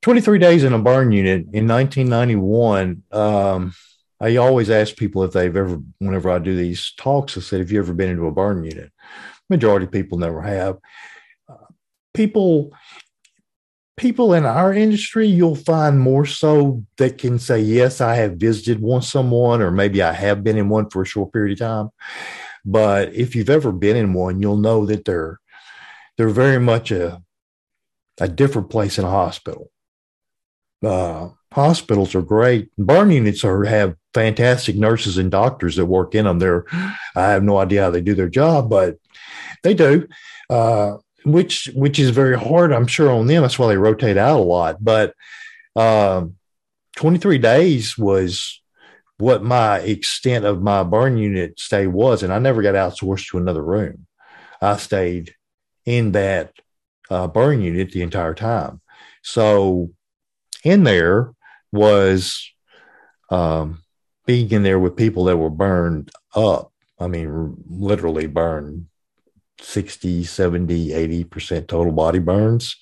23 0.01 0.39
days 0.39 0.63
in 0.63 0.73
a 0.73 0.79
burn 0.79 1.11
unit 1.11 1.45
in 1.53 1.67
1991. 1.67 3.03
Um, 3.11 3.73
I 4.21 4.35
always 4.35 4.69
ask 4.69 4.95
people 4.95 5.23
if 5.23 5.31
they've 5.31 5.55
ever, 5.55 5.79
whenever 5.99 6.29
I 6.29 6.39
do 6.39 6.55
these 6.55 6.93
talks, 6.97 7.37
I 7.37 7.41
said, 7.41 7.59
"Have 7.59 7.71
you 7.71 7.79
ever 7.79 7.93
been 7.93 8.09
into 8.09 8.27
a 8.27 8.31
burn 8.31 8.63
unit?" 8.63 8.91
Majority 9.49 9.85
of 9.85 9.91
people 9.91 10.17
never 10.17 10.41
have. 10.41 10.77
Uh, 11.47 11.55
people, 12.13 12.73
people 13.97 14.33
in 14.33 14.45
our 14.45 14.73
industry, 14.73 15.27
you'll 15.27 15.55
find 15.55 15.99
more 15.99 16.25
so 16.25 16.85
that 16.97 17.17
can 17.17 17.39
say, 17.39 17.59
"Yes, 17.61 18.01
I 18.01 18.15
have 18.15 18.33
visited 18.37 18.81
one 18.81 19.01
someone, 19.01 19.61
or 19.61 19.71
maybe 19.71 20.01
I 20.03 20.13
have 20.13 20.43
been 20.43 20.57
in 20.57 20.69
one 20.69 20.89
for 20.89 21.01
a 21.01 21.05
short 21.05 21.31
period 21.33 21.53
of 21.53 21.59
time." 21.59 21.89
But 22.65 23.13
if 23.13 23.35
you've 23.35 23.49
ever 23.49 23.71
been 23.71 23.95
in 23.95 24.13
one, 24.13 24.41
you'll 24.41 24.57
know 24.57 24.85
that 24.85 25.05
they're 25.05 25.39
they're 26.17 26.29
very 26.29 26.59
much 26.59 26.91
a 26.91 27.21
a 28.19 28.27
different 28.27 28.69
place 28.69 28.97
in 28.99 29.05
a 29.05 29.09
hospital. 29.09 29.71
Uh, 30.83 31.29
hospitals 31.53 32.15
are 32.15 32.21
great. 32.21 32.69
Burn 32.77 33.11
units 33.11 33.43
are 33.43 33.63
have 33.65 33.95
fantastic 34.13 34.75
nurses 34.75 35.17
and 35.17 35.31
doctors 35.31 35.75
that 35.75 35.85
work 35.85 36.15
in 36.15 36.25
them. 36.25 36.39
They're, 36.39 36.65
I 37.15 37.31
have 37.31 37.43
no 37.43 37.57
idea 37.57 37.83
how 37.83 37.91
they 37.91 38.01
do 38.01 38.15
their 38.15 38.29
job, 38.29 38.69
but 38.69 38.97
they 39.63 39.73
do, 39.73 40.07
uh, 40.49 40.97
which 41.25 41.69
which 41.73 41.99
is 41.99 42.11
very 42.11 42.37
hard, 42.37 42.71
I'm 42.71 42.87
sure, 42.87 43.11
on 43.11 43.27
them. 43.27 43.41
That's 43.41 43.59
why 43.59 43.67
they 43.67 43.77
rotate 43.77 44.17
out 44.17 44.39
a 44.39 44.43
lot. 44.43 44.83
But 44.83 45.13
um, 45.75 46.35
23 46.95 47.37
days 47.37 47.97
was 47.97 48.61
what 49.17 49.43
my 49.43 49.79
extent 49.79 50.45
of 50.45 50.61
my 50.61 50.83
burn 50.83 51.17
unit 51.17 51.59
stay 51.59 51.87
was, 51.87 52.23
and 52.23 52.31
I 52.31 52.39
never 52.39 52.61
got 52.61 52.75
outsourced 52.75 53.29
to 53.29 53.37
another 53.37 53.63
room. 53.63 54.05
I 54.61 54.77
stayed 54.77 55.35
in 55.85 56.13
that 56.13 56.53
uh, 57.09 57.27
burn 57.27 57.61
unit 57.61 57.91
the 57.91 58.01
entire 58.01 58.33
time. 58.33 58.81
So 59.23 59.91
in 60.63 60.83
there 60.83 61.33
was 61.71 62.51
um, 63.29 63.83
being 64.25 64.51
in 64.51 64.63
there 64.63 64.79
with 64.79 64.95
people 64.95 65.25
that 65.25 65.37
were 65.37 65.49
burned 65.49 66.11
up. 66.35 66.71
I 66.99 67.07
mean, 67.07 67.55
literally 67.69 68.27
burned 68.27 68.87
60, 69.61 70.23
70, 70.23 70.89
80% 70.89 71.67
total 71.67 71.93
body 71.93 72.19
burns. 72.19 72.75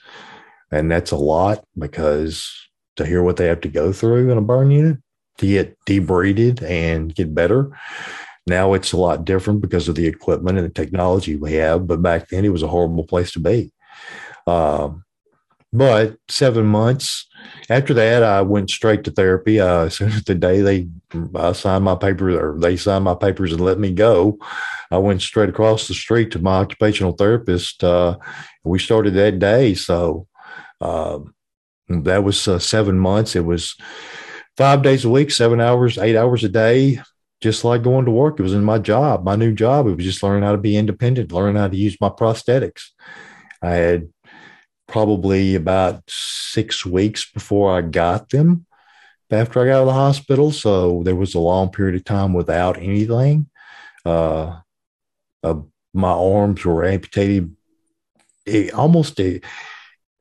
And 0.72 0.92
that's 0.92 1.12
a 1.12 1.18
lot 1.18 1.64
because 1.78 2.70
to 2.98 3.06
hear 3.06 3.24
what 3.24 3.38
they 3.38 3.46
have 3.46 3.62
to 3.62 3.70
go 3.70 3.94
through 3.94 4.32
in 4.32 4.38
a 4.38 4.42
burn 4.42 4.72
unit 4.72 4.98
to 5.38 5.46
get 5.46 5.78
debrided 5.86 6.62
and 6.64 7.14
get 7.14 7.34
better. 7.34 7.78
Now 8.48 8.74
it's 8.74 8.92
a 8.92 8.98
lot 8.98 9.26
different 9.26 9.62
because 9.62 9.88
of 9.88 9.96
the 9.96 10.08
equipment 10.08 10.58
and 10.58 10.66
the 10.66 10.74
technology 10.74 11.36
we 11.36 11.54
have. 11.54 11.86
But 11.86 12.02
back 12.02 12.30
then 12.30 12.46
it 12.46 12.50
was 12.50 12.64
a 12.64 12.68
horrible 12.68 13.06
place 13.06 13.32
to 13.34 13.40
be. 13.40 13.72
Um, 14.48 15.04
but 15.72 16.18
seven 16.30 16.66
months 16.66 17.27
after 17.70 17.94
that, 17.96 18.24
I 18.24 18.42
went 18.42 18.70
straight 18.70 19.04
to 19.06 19.12
therapy. 19.12 19.60
Uh, 19.60 19.86
as 19.86 19.96
soon 19.96 20.10
as 20.10 20.24
the 20.24 20.36
day 20.36 20.62
they 20.62 20.88
I 21.36 21.52
signed 21.54 21.84
my 21.84 21.96
papers 21.96 22.36
or 22.36 22.58
they 22.60 22.78
signed 22.78 23.04
my 23.04 23.16
papers 23.16 23.52
and 23.52 23.62
let 23.62 23.80
me 23.80 23.92
go, 23.92 24.38
I 24.92 24.98
went 24.98 25.22
straight 25.22 25.50
across 25.50 25.88
the 25.88 25.94
street 25.94 26.32
to 26.32 26.40
my 26.40 26.58
occupational 26.58 27.14
therapist. 27.14 27.84
Uh, 27.84 28.18
we 28.64 28.80
started 28.80 29.14
that 29.16 29.40
day. 29.40 29.74
So 29.74 30.28
uh, 30.82 31.20
that 31.90 32.24
was 32.24 32.48
uh, 32.48 32.60
seven 32.60 32.98
months. 33.00 33.36
It 33.36 33.46
was 33.46 33.76
five 34.56 34.82
days 34.82 35.06
a 35.06 35.10
week, 35.10 35.32
seven 35.32 35.62
hours, 35.62 35.98
eight 35.98 36.16
hours 36.16 36.44
a 36.44 36.50
day, 36.50 37.00
just 37.42 37.64
like 37.64 37.84
going 37.84 38.06
to 38.06 38.12
work. 38.12 38.40
It 38.40 38.44
was 38.44 38.54
in 38.54 38.64
my 38.64 38.80
job, 38.80 39.24
my 39.24 39.36
new 39.36 39.54
job. 39.54 39.88
It 39.88 39.96
was 39.96 40.06
just 40.06 40.24
learning 40.24 40.44
how 40.44 40.54
to 40.54 40.58
be 40.58 40.78
independent, 40.78 41.32
learning 41.32 41.58
how 41.58 41.68
to 41.68 41.78
use 41.78 41.98
my 42.02 42.10
prosthetics. 42.10 42.90
I 43.62 43.72
had 43.72 44.10
probably 44.88 45.56
about 45.56 46.04
six 46.08 46.86
weeks 46.86 47.30
before 47.32 47.78
I 47.78 47.82
got 47.82 48.30
them 48.30 48.66
after 49.30 49.62
I 49.62 49.66
got 49.66 49.76
out 49.76 49.82
of 49.82 49.88
the 49.88 49.94
hospital. 49.94 50.52
So 50.52 51.04
there 51.04 51.16
was 51.16 51.36
a 51.36 51.40
long 51.40 51.70
period 51.70 51.96
of 51.96 52.06
time 52.06 52.34
without 52.34 52.78
anything. 52.78 53.50
Uh, 54.06 54.60
uh, 55.44 55.62
my 55.94 56.12
arms 56.12 56.64
were 56.64 56.86
amputated 56.86 57.56
it, 58.46 58.74
almost 58.74 59.20
a, 59.20 59.42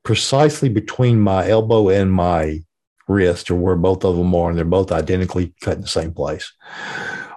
precisely 0.03 0.69
between 0.69 1.19
my 1.19 1.47
elbow 1.49 1.89
and 1.89 2.11
my 2.11 2.63
wrist, 3.07 3.49
or 3.49 3.55
where 3.55 3.75
both 3.75 4.03
of 4.03 4.17
them 4.17 4.35
are, 4.35 4.49
and 4.49 4.57
they're 4.57 4.65
both 4.65 4.91
identically 4.91 5.53
cut 5.61 5.77
in 5.77 5.81
the 5.81 5.87
same 5.87 6.13
place. 6.13 6.51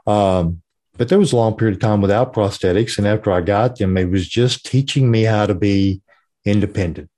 Um, 0.07 0.63
but 0.97 1.09
there 1.09 1.19
was 1.19 1.33
a 1.33 1.37
long 1.37 1.57
period 1.57 1.77
of 1.77 1.81
time 1.81 2.01
without 2.01 2.35
prosthetics. 2.35 2.99
And 2.99 3.07
after 3.07 3.33
I 3.33 3.41
got 3.41 3.79
them, 3.79 3.97
it 3.97 4.11
was 4.11 4.29
just 4.29 4.67
teaching 4.67 5.11
me 5.11 5.23
how 5.23 5.47
to 5.47 5.55
be 5.55 6.03
independent. 6.45 7.09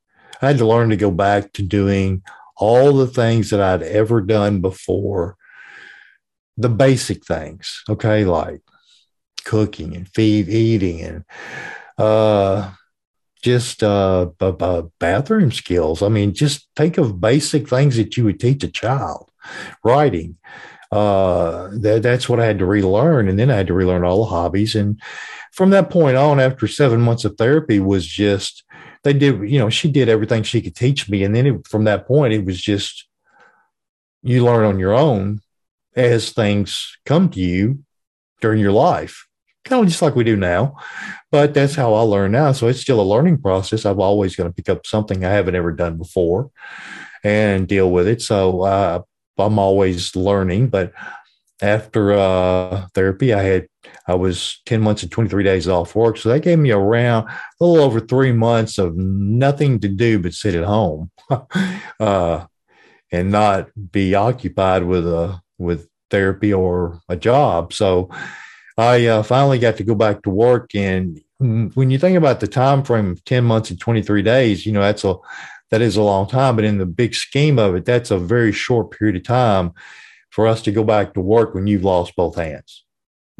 I 0.42 0.48
had 0.48 0.58
to 0.58 0.66
learn 0.66 0.90
to 0.90 0.96
go 0.96 1.10
back 1.10 1.52
to 1.54 1.62
doing 1.62 2.22
all 2.56 2.92
the 2.92 3.06
things 3.06 3.50
that 3.50 3.60
I'd 3.60 3.82
ever 3.82 4.20
done 4.20 4.60
before, 4.60 5.36
the 6.56 6.68
basic 6.68 7.24
things, 7.24 7.82
okay, 7.88 8.24
like 8.24 8.60
cooking 9.44 9.96
and 9.96 10.08
feed, 10.08 10.48
eating, 10.48 11.00
and 11.00 11.24
uh, 11.96 12.72
just 13.42 13.82
uh, 13.82 14.26
b- 14.38 14.52
b- 14.52 14.82
bathroom 14.98 15.52
skills. 15.52 16.02
I 16.02 16.08
mean, 16.08 16.34
just 16.34 16.68
think 16.76 16.98
of 16.98 17.20
basic 17.20 17.68
things 17.68 17.96
that 17.96 18.16
you 18.16 18.24
would 18.24 18.40
teach 18.40 18.64
a 18.64 18.68
child, 18.68 19.30
writing. 19.84 20.36
Uh, 20.90 21.70
that, 21.72 22.02
that's 22.02 22.28
what 22.28 22.38
I 22.38 22.44
had 22.44 22.58
to 22.58 22.66
relearn, 22.66 23.28
and 23.28 23.38
then 23.38 23.50
I 23.50 23.56
had 23.56 23.68
to 23.68 23.74
relearn 23.74 24.04
all 24.04 24.24
the 24.24 24.30
hobbies. 24.30 24.74
And 24.74 25.00
from 25.52 25.70
that 25.70 25.88
point 25.88 26.16
on, 26.16 26.38
after 26.38 26.66
seven 26.66 27.00
months 27.00 27.24
of 27.24 27.36
therapy, 27.36 27.80
was 27.80 28.06
just 28.06 28.62
they 29.04 29.12
did, 29.12 29.50
you 29.50 29.58
know, 29.58 29.70
she 29.70 29.90
did 29.90 30.08
everything 30.08 30.42
she 30.42 30.62
could 30.62 30.76
teach 30.76 31.08
me. 31.08 31.24
And 31.24 31.34
then 31.34 31.46
it, 31.46 31.66
from 31.66 31.84
that 31.84 32.06
point, 32.06 32.32
it 32.32 32.44
was 32.44 32.60
just 32.60 33.08
you 34.22 34.44
learn 34.44 34.64
on 34.64 34.78
your 34.78 34.94
own 34.94 35.40
as 35.96 36.30
things 36.30 36.96
come 37.04 37.28
to 37.30 37.40
you 37.40 37.84
during 38.40 38.60
your 38.60 38.72
life, 38.72 39.26
kind 39.64 39.82
of 39.82 39.88
just 39.88 40.02
like 40.02 40.14
we 40.14 40.24
do 40.24 40.36
now. 40.36 40.76
But 41.30 41.54
that's 41.54 41.74
how 41.74 41.94
I 41.94 42.02
learn 42.02 42.32
now. 42.32 42.52
So 42.52 42.68
it's 42.68 42.80
still 42.80 43.00
a 43.00 43.02
learning 43.02 43.38
process. 43.38 43.84
I'm 43.84 44.00
always 44.00 44.36
going 44.36 44.48
to 44.48 44.54
pick 44.54 44.68
up 44.68 44.86
something 44.86 45.24
I 45.24 45.30
haven't 45.30 45.56
ever 45.56 45.72
done 45.72 45.98
before 45.98 46.50
and 47.24 47.68
deal 47.68 47.90
with 47.90 48.06
it. 48.06 48.22
So 48.22 48.62
uh, 48.62 49.02
I'm 49.38 49.58
always 49.58 50.14
learning. 50.14 50.68
But 50.68 50.92
after 51.62 52.12
uh, 52.12 52.86
therapy, 52.94 53.32
I 53.32 53.42
had 53.42 53.68
I 54.06 54.14
was 54.14 54.60
10 54.66 54.80
months 54.80 55.02
and 55.02 55.12
23 55.12 55.44
days 55.44 55.68
off 55.68 55.94
work. 55.94 56.16
So 56.16 56.28
that 56.28 56.40
gave 56.40 56.58
me 56.58 56.72
around 56.72 57.28
a 57.28 57.64
little 57.64 57.84
over 57.84 58.00
three 58.00 58.32
months 58.32 58.78
of 58.78 58.96
nothing 58.96 59.78
to 59.80 59.88
do 59.88 60.18
but 60.18 60.34
sit 60.34 60.54
at 60.54 60.64
home 60.64 61.10
uh, 62.00 62.46
and 63.10 63.30
not 63.30 63.68
be 63.92 64.14
occupied 64.14 64.84
with 64.84 65.06
a 65.06 65.40
with 65.58 65.88
therapy 66.10 66.52
or 66.52 67.00
a 67.08 67.16
job. 67.16 67.72
So 67.72 68.10
I 68.76 69.06
uh, 69.06 69.22
finally 69.22 69.58
got 69.58 69.76
to 69.76 69.84
go 69.84 69.94
back 69.94 70.22
to 70.22 70.30
work. 70.30 70.74
And 70.74 71.20
when 71.38 71.90
you 71.90 71.98
think 71.98 72.16
about 72.16 72.40
the 72.40 72.48
time 72.48 72.82
frame 72.82 73.12
of 73.12 73.24
10 73.24 73.44
months 73.44 73.70
and 73.70 73.78
23 73.78 74.22
days, 74.22 74.66
you 74.66 74.72
know, 74.72 74.82
that's 74.82 75.04
a 75.04 75.14
that 75.70 75.80
is 75.80 75.96
a 75.96 76.02
long 76.02 76.26
time. 76.26 76.56
But 76.56 76.66
in 76.66 76.78
the 76.78 76.86
big 76.86 77.14
scheme 77.14 77.58
of 77.58 77.74
it, 77.74 77.84
that's 77.84 78.10
a 78.10 78.18
very 78.18 78.52
short 78.52 78.90
period 78.90 79.16
of 79.16 79.24
time 79.24 79.72
for 80.32 80.46
us 80.46 80.62
to 80.62 80.72
go 80.72 80.82
back 80.82 81.12
to 81.12 81.20
work 81.20 81.54
when 81.54 81.66
you've 81.66 81.84
lost 81.84 82.16
both 82.16 82.36
hands. 82.36 82.84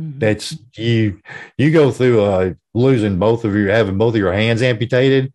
Mm-hmm. 0.01 0.19
That's 0.19 0.57
you. 0.77 1.21
You 1.57 1.71
go 1.71 1.91
through 1.91 2.23
uh, 2.23 2.53
losing 2.75 3.19
both 3.19 3.45
of 3.45 3.55
your 3.55 3.71
having 3.71 3.99
both 3.99 4.15
of 4.15 4.21
your 4.21 4.33
hands 4.33 4.63
amputated, 4.63 5.33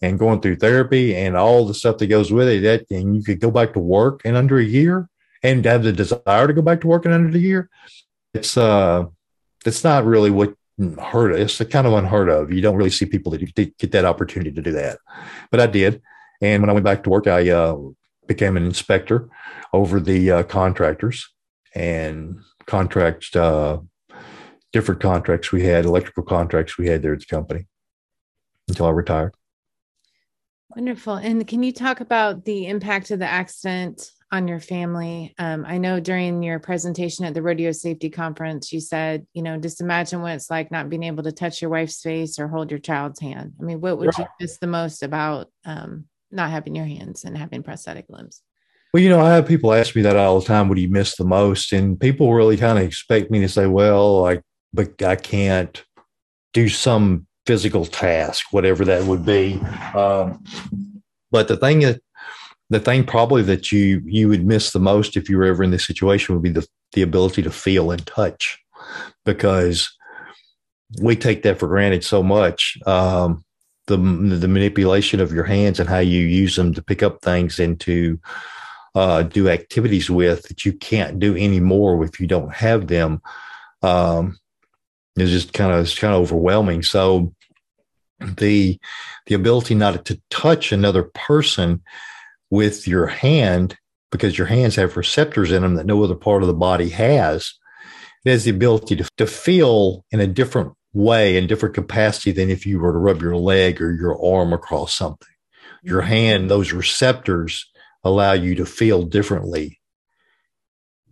and 0.00 0.18
going 0.18 0.40
through 0.40 0.56
therapy 0.56 1.14
and 1.14 1.36
all 1.36 1.66
the 1.66 1.74
stuff 1.74 1.98
that 1.98 2.06
goes 2.06 2.32
with 2.32 2.48
it. 2.48 2.62
That 2.62 2.96
and 2.96 3.16
you 3.16 3.22
could 3.22 3.40
go 3.40 3.50
back 3.50 3.72
to 3.74 3.80
work 3.80 4.22
in 4.24 4.36
under 4.36 4.58
a 4.58 4.64
year 4.64 5.08
and 5.42 5.64
have 5.64 5.82
the 5.82 5.92
desire 5.92 6.46
to 6.46 6.52
go 6.52 6.62
back 6.62 6.80
to 6.82 6.86
work 6.86 7.06
in 7.06 7.12
under 7.12 7.36
a 7.36 7.40
year. 7.40 7.68
It's 8.32 8.56
uh, 8.56 9.04
it's 9.66 9.84
not 9.84 10.04
really 10.04 10.30
what 10.30 10.54
heard. 11.00 11.32
Of. 11.32 11.40
It's 11.40 11.58
kind 11.64 11.86
of 11.86 11.92
unheard 11.92 12.28
of. 12.28 12.52
You 12.52 12.62
don't 12.62 12.76
really 12.76 12.90
see 12.90 13.06
people 13.06 13.32
that 13.32 13.54
get 13.54 13.92
that 13.92 14.04
opportunity 14.04 14.52
to 14.52 14.62
do 14.62 14.72
that, 14.72 14.98
but 15.50 15.60
I 15.60 15.66
did. 15.66 16.02
And 16.40 16.62
when 16.62 16.70
I 16.70 16.72
went 16.72 16.84
back 16.84 17.02
to 17.04 17.10
work, 17.10 17.26
I 17.26 17.50
uh, 17.50 17.76
became 18.30 18.56
an 18.56 18.64
inspector 18.64 19.28
over 19.72 19.98
the 19.98 20.30
uh, 20.30 20.42
contractors 20.44 21.28
and 21.74 22.38
contract 22.64 23.34
uh, 23.34 23.76
different 24.72 25.00
contracts 25.00 25.50
we 25.50 25.64
had, 25.64 25.84
electrical 25.84 26.22
contracts 26.22 26.78
we 26.78 26.86
had 26.86 27.02
there 27.02 27.12
at 27.12 27.18
the 27.18 27.26
company 27.26 27.66
until 28.68 28.86
I 28.86 28.90
retired. 28.90 29.34
Wonderful. 30.76 31.14
And 31.14 31.44
can 31.44 31.64
you 31.64 31.72
talk 31.72 31.98
about 31.98 32.44
the 32.44 32.68
impact 32.68 33.10
of 33.10 33.18
the 33.18 33.26
accident 33.26 34.12
on 34.32 34.46
your 34.46 34.60
family. 34.60 35.34
Um, 35.38 35.64
I 35.66 35.78
know 35.78 35.98
during 35.98 36.42
your 36.42 36.60
presentation 36.60 37.24
at 37.24 37.34
the 37.34 37.42
rodeo 37.42 37.72
safety 37.72 38.10
conference, 38.10 38.72
you 38.72 38.80
said, 38.80 39.26
you 39.34 39.42
know, 39.42 39.58
just 39.58 39.80
imagine 39.80 40.22
what 40.22 40.34
it's 40.34 40.50
like 40.50 40.70
not 40.70 40.88
being 40.88 41.02
able 41.02 41.24
to 41.24 41.32
touch 41.32 41.60
your 41.60 41.70
wife's 41.70 42.00
face 42.00 42.38
or 42.38 42.46
hold 42.46 42.70
your 42.70 42.78
child's 42.78 43.20
hand. 43.20 43.54
I 43.60 43.64
mean, 43.64 43.80
what 43.80 43.98
would 43.98 44.16
you 44.16 44.26
miss 44.38 44.58
the 44.58 44.68
most 44.68 45.02
about 45.02 45.48
um, 45.64 46.04
not 46.30 46.50
having 46.50 46.74
your 46.74 46.86
hands 46.86 47.24
and 47.24 47.36
having 47.36 47.62
prosthetic 47.62 48.06
limbs? 48.08 48.42
Well, 48.92 49.02
you 49.02 49.08
know, 49.08 49.20
I 49.20 49.34
have 49.34 49.46
people 49.46 49.72
ask 49.72 49.94
me 49.94 50.02
that 50.02 50.16
all 50.16 50.40
the 50.40 50.46
time. 50.46 50.68
What 50.68 50.74
do 50.74 50.80
you 50.80 50.90
miss 50.90 51.16
the 51.16 51.24
most? 51.24 51.72
And 51.72 51.98
people 51.98 52.34
really 52.34 52.56
kind 52.56 52.78
of 52.78 52.84
expect 52.84 53.30
me 53.30 53.40
to 53.40 53.48
say, 53.48 53.66
well, 53.66 54.20
like, 54.20 54.42
but 54.72 55.00
I 55.02 55.16
can't 55.16 55.84
do 56.52 56.68
some 56.68 57.26
physical 57.46 57.84
task, 57.84 58.46
whatever 58.50 58.84
that 58.84 59.04
would 59.04 59.24
be. 59.24 59.60
Um, 59.94 60.42
but 61.30 61.48
the 61.48 61.56
thing 61.56 61.80
that 61.80 62.00
the 62.68 62.80
thing 62.80 63.04
probably 63.04 63.42
that 63.42 63.72
you 63.72 64.02
you 64.04 64.28
would 64.28 64.46
miss 64.46 64.72
the 64.72 64.80
most 64.80 65.16
if 65.16 65.28
you 65.28 65.36
were 65.36 65.44
ever 65.44 65.62
in 65.62 65.70
this 65.70 65.86
situation 65.86 66.34
would 66.34 66.42
be 66.42 66.50
the 66.50 66.66
the 66.92 67.02
ability 67.02 67.42
to 67.42 67.50
feel 67.50 67.90
and 67.92 68.04
touch, 68.06 68.58
because 69.24 69.90
we 71.00 71.14
take 71.14 71.42
that 71.42 71.58
for 71.58 71.68
granted 71.68 72.02
so 72.02 72.22
much. 72.22 72.76
Um, 72.86 73.44
the 73.90 73.96
the 73.96 74.48
manipulation 74.48 75.20
of 75.20 75.32
your 75.32 75.44
hands 75.44 75.78
and 75.78 75.88
how 75.88 75.98
you 75.98 76.20
use 76.20 76.56
them 76.56 76.72
to 76.74 76.82
pick 76.82 77.02
up 77.02 77.20
things 77.20 77.58
and 77.58 77.78
to 77.80 78.18
uh, 78.94 79.22
do 79.22 79.48
activities 79.48 80.10
with 80.10 80.42
that 80.48 80.64
you 80.64 80.72
can't 80.72 81.18
do 81.18 81.36
anymore 81.36 82.02
if 82.04 82.18
you 82.18 82.26
don't 82.26 82.52
have 82.52 82.86
them 82.86 83.20
um, 83.82 84.38
is 85.16 85.30
just 85.30 85.52
kind 85.52 85.72
of 85.72 85.80
it's 85.80 85.98
kind 85.98 86.14
of 86.14 86.20
overwhelming. 86.20 86.82
So 86.82 87.34
the 88.20 88.78
the 89.26 89.34
ability 89.34 89.74
not 89.74 90.04
to 90.06 90.20
touch 90.30 90.72
another 90.72 91.04
person 91.14 91.82
with 92.50 92.86
your 92.86 93.06
hand 93.06 93.76
because 94.10 94.36
your 94.36 94.46
hands 94.46 94.76
have 94.76 94.96
receptors 94.96 95.52
in 95.52 95.62
them 95.62 95.74
that 95.76 95.86
no 95.86 96.02
other 96.02 96.16
part 96.16 96.42
of 96.42 96.48
the 96.48 96.54
body 96.54 96.88
has. 96.90 97.54
It 98.24 98.30
has 98.30 98.44
the 98.44 98.50
ability 98.50 98.96
to, 98.96 99.08
to 99.16 99.26
feel 99.26 100.04
in 100.10 100.20
a 100.20 100.26
different 100.26 100.72
way 100.92 101.36
in 101.36 101.46
different 101.46 101.74
capacity 101.74 102.32
than 102.32 102.50
if 102.50 102.66
you 102.66 102.80
were 102.80 102.92
to 102.92 102.98
rub 102.98 103.22
your 103.22 103.36
leg 103.36 103.80
or 103.80 103.92
your 103.94 104.22
arm 104.24 104.52
across 104.52 104.94
something. 104.94 105.28
Your 105.82 106.02
hand, 106.02 106.50
those 106.50 106.72
receptors 106.72 107.70
allow 108.04 108.32
you 108.32 108.54
to 108.56 108.66
feel 108.66 109.02
differently. 109.02 109.80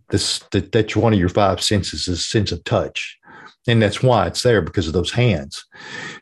This 0.09 0.39
that, 0.51 0.71
that's 0.71 0.95
one 0.95 1.13
of 1.13 1.19
your 1.19 1.29
five 1.29 1.61
senses 1.61 2.07
is 2.07 2.25
sense 2.25 2.51
of 2.51 2.63
touch. 2.63 3.17
And 3.67 3.81
that's 3.81 4.01
why 4.01 4.27
it's 4.27 4.43
there 4.43 4.61
because 4.61 4.87
of 4.87 4.93
those 4.93 5.11
hands. 5.11 5.65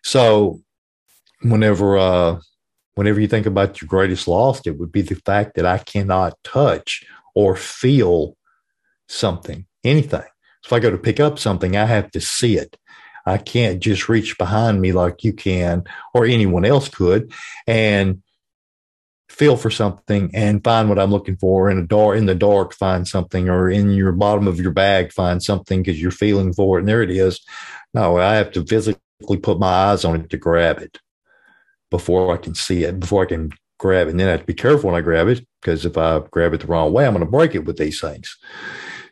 So 0.03 0.61
whenever 1.41 1.97
uh 1.97 2.39
whenever 2.95 3.19
you 3.19 3.27
think 3.27 3.45
about 3.45 3.79
your 3.79 3.87
greatest 3.87 4.27
loss, 4.27 4.65
it 4.65 4.77
would 4.77 4.91
be 4.91 5.01
the 5.01 5.15
fact 5.15 5.55
that 5.55 5.65
I 5.65 5.77
cannot 5.77 6.33
touch 6.43 7.05
or 7.35 7.55
feel 7.55 8.35
something, 9.07 9.65
anything. 9.83 10.27
So 10.63 10.67
if 10.67 10.73
I 10.73 10.79
go 10.79 10.89
to 10.89 10.97
pick 10.97 11.19
up 11.19 11.39
something, 11.39 11.77
I 11.77 11.85
have 11.85 12.11
to 12.11 12.19
see 12.19 12.57
it. 12.57 12.77
I 13.27 13.37
can't 13.37 13.79
just 13.81 14.07
reach 14.07 14.37
behind 14.37 14.81
me 14.81 14.93
like 14.93 15.23
you 15.23 15.33
can 15.33 15.83
or 16.13 16.25
anyone 16.25 16.65
else 16.65 16.87
could 16.87 17.33
and 17.67 18.23
feel 19.29 19.57
for 19.57 19.69
something 19.69 20.31
and 20.33 20.63
find 20.63 20.87
what 20.87 20.97
I'm 20.97 21.11
looking 21.11 21.35
for 21.35 21.69
in 21.69 21.77
a 21.77 21.85
dark 21.85 22.17
in 22.17 22.25
the 22.25 22.33
dark, 22.33 22.73
find 22.73 23.07
something 23.07 23.49
or 23.49 23.69
in 23.69 23.91
your 23.91 24.13
bottom 24.13 24.47
of 24.47 24.59
your 24.59 24.71
bag, 24.71 25.11
find 25.11 25.43
something 25.43 25.83
because 25.83 26.01
you're 26.01 26.11
feeling 26.11 26.53
for 26.53 26.77
it. 26.77 26.81
And 26.81 26.89
there 26.89 27.03
it 27.03 27.11
is. 27.11 27.41
No, 27.93 28.17
I 28.17 28.35
have 28.35 28.51
to 28.53 28.65
physically 28.65 29.37
put 29.41 29.59
my 29.59 29.67
eyes 29.67 30.05
on 30.05 30.21
it 30.21 30.29
to 30.29 30.37
grab 30.37 30.79
it 30.79 30.99
before 31.91 32.33
I 32.33 32.37
can 32.37 32.55
see 32.55 32.83
it, 32.83 32.99
before 32.99 33.23
I 33.23 33.27
can 33.27 33.51
grab 33.77 34.07
it. 34.07 34.11
And 34.11 34.19
then 34.19 34.29
I 34.29 34.31
have 34.31 34.41
to 34.41 34.45
be 34.45 34.53
careful 34.53 34.89
when 34.89 34.97
I 34.97 35.03
grab 35.03 35.27
it 35.27 35.45
because 35.61 35.85
if 35.85 35.97
I 35.97 36.19
grab 36.31 36.53
it 36.53 36.61
the 36.61 36.67
wrong 36.67 36.93
way, 36.93 37.05
I'm 37.05 37.13
going 37.13 37.25
to 37.25 37.29
break 37.29 37.55
it 37.55 37.65
with 37.65 37.77
these 37.77 37.99
things. 37.99 38.37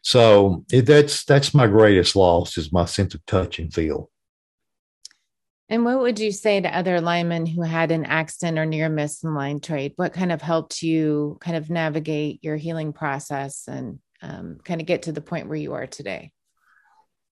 So 0.06 0.64
it, 0.72 0.86
that's 0.86 1.26
that's 1.26 1.56
my 1.56 1.66
greatest 1.66 2.16
loss 2.16 2.60
is 2.60 2.72
my 2.72 2.86
sense 2.86 3.16
of 3.16 3.26
touch 3.26 3.58
and 3.58 3.74
feel. 3.74 4.12
And 5.68 5.84
what 5.84 6.00
would 6.00 6.20
you 6.20 6.32
say 6.32 6.62
to 6.62 6.78
other 6.78 7.02
linemen 7.02 7.48
who 7.48 7.64
had 7.64 7.90
an 7.90 8.06
accident 8.06 8.60
or 8.60 8.68
near 8.68 8.88
miss 8.88 9.24
in 9.24 9.34
line 9.34 9.60
trade? 9.60 9.94
What 9.96 10.14
kind 10.14 10.32
of 10.32 10.44
helped 10.44 10.84
you 10.84 11.40
kind 11.42 11.58
of 11.58 11.72
navigate 11.72 12.44
your 12.44 12.56
healing 12.56 12.94
process 12.94 13.64
and 13.68 13.98
um, 14.22 14.60
kind 14.64 14.80
of 14.80 14.86
get 14.86 15.04
to 15.04 15.12
the 15.12 15.22
point 15.22 15.48
where 15.48 15.58
you 15.58 15.74
are 15.74 15.88
today? 15.88 16.32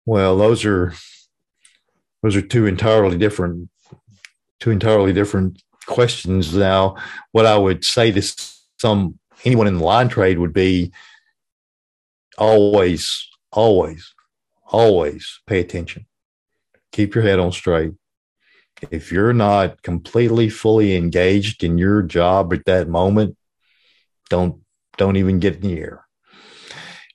Well, 0.08 0.36
those 0.36 0.66
are 0.66 0.96
those 2.24 2.36
are 2.36 2.42
two 2.42 2.66
entirely 2.66 3.20
different 3.20 3.70
two 4.60 4.72
entirely 4.72 5.14
different 5.14 5.62
questions 5.86 6.56
now. 6.56 6.96
What 7.34 7.46
I 7.46 7.56
would 7.56 7.86
say 7.86 8.12
to 8.12 8.22
some 8.80 9.20
anyone 9.46 9.68
in 9.68 9.78
the 9.78 9.84
line 9.84 10.10
trade 10.10 10.40
would 10.40 10.54
be 10.54 10.92
always, 12.38 13.30
always, 13.52 14.14
always 14.66 15.42
pay 15.48 15.60
attention. 15.60 16.06
Keep 16.92 17.16
your 17.16 17.24
head 17.24 17.40
on 17.40 17.52
straight. 17.52 17.94
If 18.92 19.12
you're 19.12 19.34
not 19.34 19.82
completely 19.82 20.50
fully 20.50 20.96
engaged 20.96 21.64
in 21.64 21.78
your 21.78 22.02
job 22.02 22.54
at 22.54 22.66
that 22.66 22.90
moment, 22.90 23.38
don't 24.30 24.62
don't 24.98 25.16
even 25.18 25.40
get 25.40 25.64
air. 25.64 26.06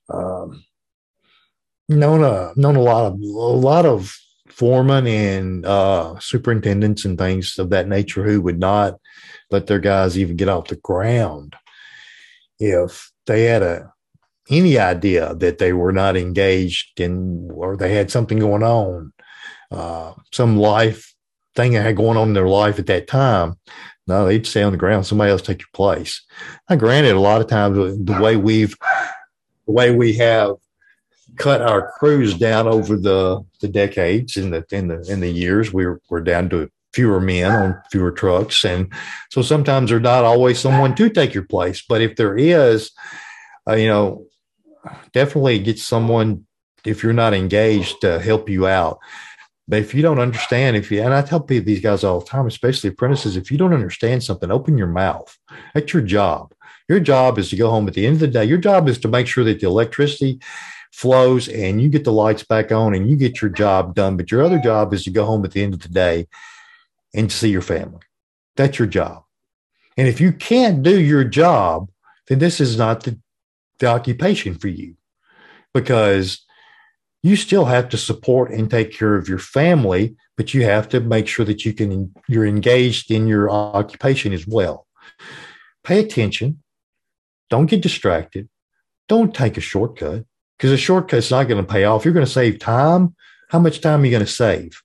Um, 0.09 0.65
known 1.89 2.25
a 2.25 2.53
known 2.57 2.77
a 2.77 2.81
lot 2.83 3.07
of 3.07 3.21
a 3.21 3.27
lot 3.27 3.87
of 3.87 4.17
foremen 4.49 5.07
and 5.07 5.67
uh, 5.67 6.19
superintendents 6.19 7.05
and 7.05 7.19
things 7.19 7.59
of 7.59 7.71
that 7.71 7.87
nature 7.87 8.25
who 8.25 8.41
would 8.41 8.59
not 8.59 8.99
let 9.51 9.67
their 9.67 9.79
guys 9.79 10.19
even 10.19 10.37
get 10.37 10.49
off 10.49 10.69
the 10.69 10.77
ground 10.77 11.55
if 12.59 13.13
they 13.27 13.45
had 13.45 13.63
a 13.63 13.93
any 14.51 14.79
idea 14.79 15.35
that 15.37 15.59
they 15.59 15.73
were 15.73 15.93
not 15.93 16.17
engaged 16.17 17.01
in 17.01 17.51
or 17.53 17.77
they 17.77 17.95
had 17.95 18.11
something 18.11 18.39
going 18.39 18.63
on, 18.63 19.13
uh, 19.71 20.15
some 20.33 20.57
life 20.57 21.15
thing 21.55 21.73
that 21.73 21.83
had 21.83 21.97
going 21.97 22.17
on 22.17 22.29
in 22.29 22.35
their 22.35 22.49
life 22.49 22.79
at 22.79 22.87
that 22.87 23.07
time. 23.07 23.57
No, 24.07 24.27
they'd 24.27 24.47
stay 24.47 24.63
on 24.63 24.73
the 24.73 24.79
ground. 24.79 25.07
Somebody 25.07 25.31
else 25.31 25.43
take 25.43 25.61
your 25.61 25.69
place. 25.75 26.23
Now, 26.71 26.77
granted, 26.77 27.13
a 27.13 27.21
lot 27.21 27.43
of 27.43 27.47
times 27.47 27.77
the 27.77 28.19
way 28.21 28.37
we've, 28.37 28.75
the 29.67 29.73
way 29.73 29.95
we 29.95 30.15
have 30.15 30.57
cut 31.39 31.63
our 31.63 31.93
crews 31.99 32.35
down 32.35 32.67
over 32.67 32.97
the 32.97 33.45
the 33.61 33.69
decades 33.69 34.37
and 34.37 34.53
the 34.53 34.65
in 34.71 34.89
the 34.89 35.01
in 35.11 35.21
the 35.21 35.31
years. 35.31 35.73
We're 35.73 36.01
we're 36.09 36.21
down 36.21 36.49
to 36.51 36.71
fewer 36.93 37.21
men 37.21 37.51
on 37.51 37.83
fewer 37.91 38.11
trucks, 38.11 38.65
and 38.65 38.93
so 39.31 39.43
sometimes 39.43 39.91
there's 39.91 40.03
not 40.03 40.25
always 40.25 40.59
someone 40.59 40.95
to 40.97 41.11
take 41.11 41.35
your 41.35 41.45
place. 41.45 41.83
But 41.87 42.01
if 42.01 42.17
there 42.17 42.37
is, 42.37 42.91
uh, 43.69 43.75
you 43.75 43.89
know, 43.89 44.27
definitely 45.13 45.59
get 45.59 45.79
someone 45.79 46.47
if 46.85 47.03
you're 47.03 47.13
not 47.13 47.35
engaged 47.35 48.01
to 48.03 48.21
help 48.21 48.49
you 48.49 48.67
out. 48.67 48.99
But 49.67 49.81
if 49.81 49.95
you 49.95 50.01
don't 50.01 50.19
understand, 50.19 50.77
if 50.77 50.91
you 50.91 51.03
and 51.03 51.13
I 51.13 51.21
tell 51.21 51.41
people 51.41 51.67
these 51.67 51.83
guys 51.83 52.03
all 52.03 52.21
the 52.21 52.27
time, 52.27 52.47
especially 52.47 52.89
apprentices, 52.89 53.37
if 53.37 53.51
you 53.51 53.59
don't 53.59 53.75
understand 53.75 54.23
something, 54.23 54.51
open 54.51 54.79
your 54.79 54.87
mouth. 54.87 55.37
That's 55.75 55.93
your 55.93 56.03
job. 56.03 56.55
Your 56.89 57.01
job 57.01 57.39
is 57.39 57.51
to 57.51 57.57
go 57.57 57.69
home 57.69 57.87
at 57.87 57.93
the 57.93 58.07
end 58.07 58.15
of 58.15 58.21
the 58.21 58.29
day. 58.29 58.45
Your 58.45 58.59
job 58.59 58.89
is 58.89 58.99
to 59.01 59.09
make 59.09 59.27
sure 59.27 59.45
that 59.45 59.61
the 59.61 59.67
electricity 59.67 60.41
flows 60.91 61.49
and 61.49 61.83
you 61.83 61.91
get 61.91 62.05
the 62.05 62.13
lights 62.13 62.45
back 62.45 62.73
on 62.73 62.95
and 62.95 63.11
you 63.11 63.15
get 63.15 63.43
your 63.43 63.51
job 63.51 63.95
done. 63.95 64.17
But 64.17 64.31
your 64.31 64.43
other 64.43 64.59
job 64.59 64.95
is 64.95 65.05
to 65.05 65.11
go 65.11 65.27
home 65.27 65.45
at 65.45 65.53
the 65.53 65.63
end 65.63 65.75
of 65.75 65.81
the 65.81 65.91
day 65.91 66.29
and 67.15 67.31
see 67.31 67.51
your 67.51 67.63
family. 67.63 68.01
That's 68.57 68.79
your 68.79 68.89
job. 68.89 69.25
And 69.99 70.09
if 70.09 70.21
you 70.21 70.33
can't 70.33 70.83
do 70.83 70.99
your 70.99 71.25
job, 71.25 71.91
then 72.29 72.39
this 72.39 72.61
is 72.61 72.79
not 72.79 73.05
the, 73.05 73.19
the 73.79 73.87
occupation 73.87 74.55
for 74.55 74.69
you 74.69 74.95
because 75.75 76.45
you 77.23 77.37
still 77.37 77.65
have 77.65 77.89
to 77.91 77.97
support 77.97 78.53
and 78.53 78.71
take 78.71 78.93
care 78.93 79.15
of 79.15 79.29
your 79.29 79.39
family, 79.39 80.17
but 80.37 80.55
you 80.55 80.65
have 80.65 80.89
to 80.91 81.01
make 81.01 81.27
sure 81.27 81.45
that 81.45 81.65
you 81.65 81.73
can, 81.73 82.15
you're 82.29 82.47
engaged 82.47 83.11
in 83.11 83.27
your 83.27 83.51
occupation 83.51 84.33
as 84.33 84.47
well. 84.47 84.87
Pay 85.85 86.01
attention. 86.01 86.63
Don't 87.51 87.67
get 87.67 87.83
distracted. 87.83 88.49
Don't 89.09 89.35
take 89.35 89.57
a 89.57 89.61
shortcut 89.61 90.25
because 90.57 90.71
a 90.71 90.77
shortcut's 90.77 91.31
not 91.31 91.49
going 91.49 91.65
to 91.65 91.73
pay 91.73 91.85
off. 91.85 92.05
You're 92.05 92.15
going 92.15 92.27
to 92.27 92.33
save 92.33 92.59
time. 92.59 93.15
How 93.49 93.59
much 93.59 93.81
time 93.81 94.03
are 94.03 94.05
you 94.05 94.11
going 94.11 94.25
to 94.25 94.31
save? 94.31 94.81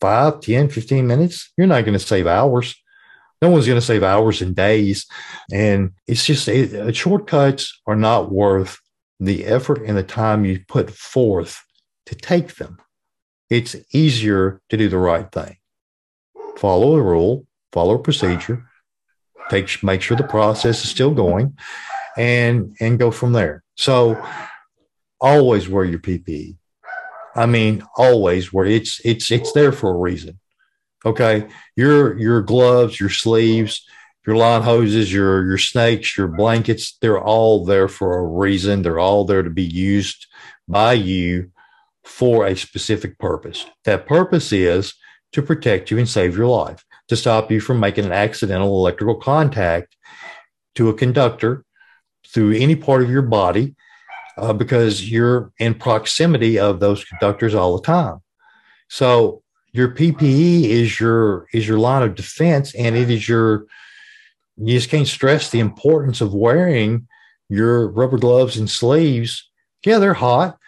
Five, 0.00 0.40
10, 0.40 0.68
15 0.68 1.06
minutes? 1.06 1.52
You're 1.56 1.66
not 1.66 1.84
going 1.84 1.98
to 1.98 2.04
save 2.04 2.26
hours. 2.26 2.74
No 3.42 3.50
one's 3.50 3.66
going 3.66 3.78
to 3.78 3.84
save 3.84 4.02
hours 4.02 4.42
and 4.42 4.54
days. 4.54 5.06
And 5.52 5.92
it's 6.06 6.24
just 6.24 6.48
it, 6.48 6.74
uh, 6.74 6.92
shortcuts 6.92 7.80
are 7.86 7.96
not 7.96 8.30
worth 8.30 8.78
the 9.20 9.44
effort 9.44 9.82
and 9.84 9.96
the 9.96 10.02
time 10.02 10.44
you 10.44 10.60
put 10.66 10.90
forth 10.90 11.62
to 12.06 12.14
take 12.14 12.56
them. 12.56 12.78
It's 13.50 13.76
easier 13.92 14.60
to 14.70 14.76
do 14.76 14.88
the 14.88 14.98
right 14.98 15.30
thing. 15.30 15.56
Follow 16.56 16.96
a 16.96 17.02
rule, 17.02 17.46
follow 17.72 17.96
a 17.96 18.02
procedure, 18.02 18.64
take, 19.50 19.82
make 19.82 20.02
sure 20.02 20.16
the 20.16 20.24
process 20.24 20.82
is 20.84 20.90
still 20.90 21.12
going 21.12 21.56
and, 22.16 22.76
and 22.80 22.98
go 22.98 23.10
from 23.10 23.32
there. 23.32 23.62
So 23.76 24.24
always 25.20 25.68
wear 25.68 25.84
your 25.84 25.98
PPE. 25.98 26.56
I 27.34 27.46
mean, 27.46 27.82
always 27.96 28.52
wear 28.52 28.66
it's 28.66 29.00
it's 29.04 29.30
it's 29.32 29.52
there 29.52 29.72
for 29.72 29.90
a 29.90 29.98
reason. 29.98 30.38
Okay, 31.04 31.48
your 31.76 32.18
your 32.18 32.42
gloves, 32.42 32.98
your 32.98 33.10
sleeves, 33.10 33.86
your 34.26 34.36
line 34.36 34.62
hoses, 34.62 35.12
your 35.12 35.44
your 35.46 35.58
snakes, 35.58 36.16
your 36.16 36.28
blankets, 36.28 36.96
they're 37.00 37.20
all 37.20 37.64
there 37.64 37.88
for 37.88 38.18
a 38.18 38.26
reason. 38.26 38.82
They're 38.82 38.98
all 38.98 39.24
there 39.24 39.42
to 39.42 39.50
be 39.50 39.64
used 39.64 40.26
by 40.66 40.94
you 40.94 41.50
for 42.04 42.46
a 42.46 42.56
specific 42.56 43.18
purpose. 43.18 43.66
That 43.84 44.06
purpose 44.06 44.52
is 44.52 44.94
to 45.32 45.42
protect 45.42 45.90
you 45.90 45.98
and 45.98 46.08
save 46.08 46.36
your 46.36 46.46
life, 46.46 46.84
to 47.08 47.16
stop 47.16 47.50
you 47.50 47.60
from 47.60 47.80
making 47.80 48.04
an 48.06 48.12
accidental 48.12 48.78
electrical 48.78 49.16
contact 49.16 49.96
to 50.76 50.88
a 50.88 50.94
conductor 50.94 51.64
through 52.26 52.52
any 52.52 52.76
part 52.76 53.02
of 53.02 53.10
your 53.10 53.22
body 53.22 53.74
uh, 54.36 54.52
because 54.52 55.08
you're 55.10 55.52
in 55.58 55.74
proximity 55.74 56.58
of 56.58 56.80
those 56.80 57.04
conductors 57.04 57.54
all 57.54 57.76
the 57.76 57.86
time. 57.86 58.18
So 58.88 59.42
your 59.74 59.88
PPE 59.88 60.64
is 60.66 61.00
your 61.00 61.48
is 61.52 61.66
your 61.66 61.78
line 61.78 62.02
of 62.02 62.14
defense, 62.14 62.74
and 62.76 62.96
it 62.96 63.10
is 63.10 63.28
your 63.28 63.66
you 64.56 64.74
just 64.74 64.88
can't 64.88 65.06
stress 65.06 65.50
the 65.50 65.58
importance 65.58 66.20
of 66.20 66.32
wearing 66.32 67.08
your 67.48 67.88
rubber 67.88 68.16
gloves 68.16 68.56
and 68.56 68.70
sleeves. 68.70 69.50
Yeah, 69.84 69.98
they're 69.98 70.14
hot. 70.14 70.58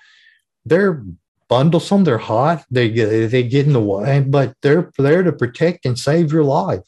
They're 0.64 1.04
bundlesome. 1.48 2.04
They're 2.04 2.18
hot. 2.18 2.64
They 2.68 2.88
they 2.88 3.44
get 3.44 3.66
in 3.66 3.72
the 3.72 3.80
way, 3.80 4.24
but 4.26 4.54
they're 4.60 4.90
there 4.98 5.22
to 5.22 5.32
protect 5.32 5.86
and 5.86 5.96
save 5.96 6.32
your 6.32 6.44
life. 6.44 6.82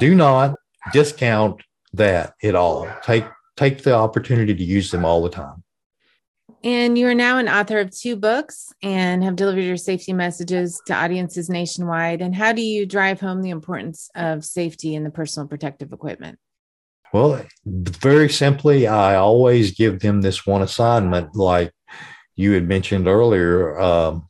Do 0.00 0.14
not 0.16 0.56
discount 0.92 1.62
that 1.92 2.34
at 2.42 2.56
all. 2.56 2.92
Take 3.04 3.26
take 3.56 3.84
the 3.84 3.94
opportunity 3.94 4.56
to 4.56 4.64
use 4.64 4.90
them 4.90 5.04
all 5.04 5.22
the 5.22 5.30
time. 5.30 5.62
And 6.62 6.98
you 6.98 7.06
are 7.08 7.14
now 7.14 7.38
an 7.38 7.48
author 7.48 7.78
of 7.78 7.90
two 7.90 8.16
books 8.16 8.70
and 8.82 9.24
have 9.24 9.36
delivered 9.36 9.62
your 9.62 9.78
safety 9.78 10.12
messages 10.12 10.80
to 10.86 10.94
audiences 10.94 11.48
nationwide. 11.48 12.20
And 12.20 12.34
how 12.34 12.52
do 12.52 12.60
you 12.60 12.84
drive 12.84 13.18
home 13.18 13.40
the 13.40 13.50
importance 13.50 14.10
of 14.14 14.44
safety 14.44 14.94
in 14.94 15.02
the 15.02 15.10
personal 15.10 15.48
protective 15.48 15.92
equipment? 15.92 16.38
Well, 17.12 17.44
very 17.64 18.28
simply, 18.28 18.86
I 18.86 19.16
always 19.16 19.72
give 19.72 20.00
them 20.00 20.20
this 20.20 20.46
one 20.46 20.62
assignment, 20.62 21.34
like 21.34 21.72
you 22.36 22.52
had 22.52 22.68
mentioned 22.68 23.08
earlier. 23.08 23.80
Um, 23.80 24.26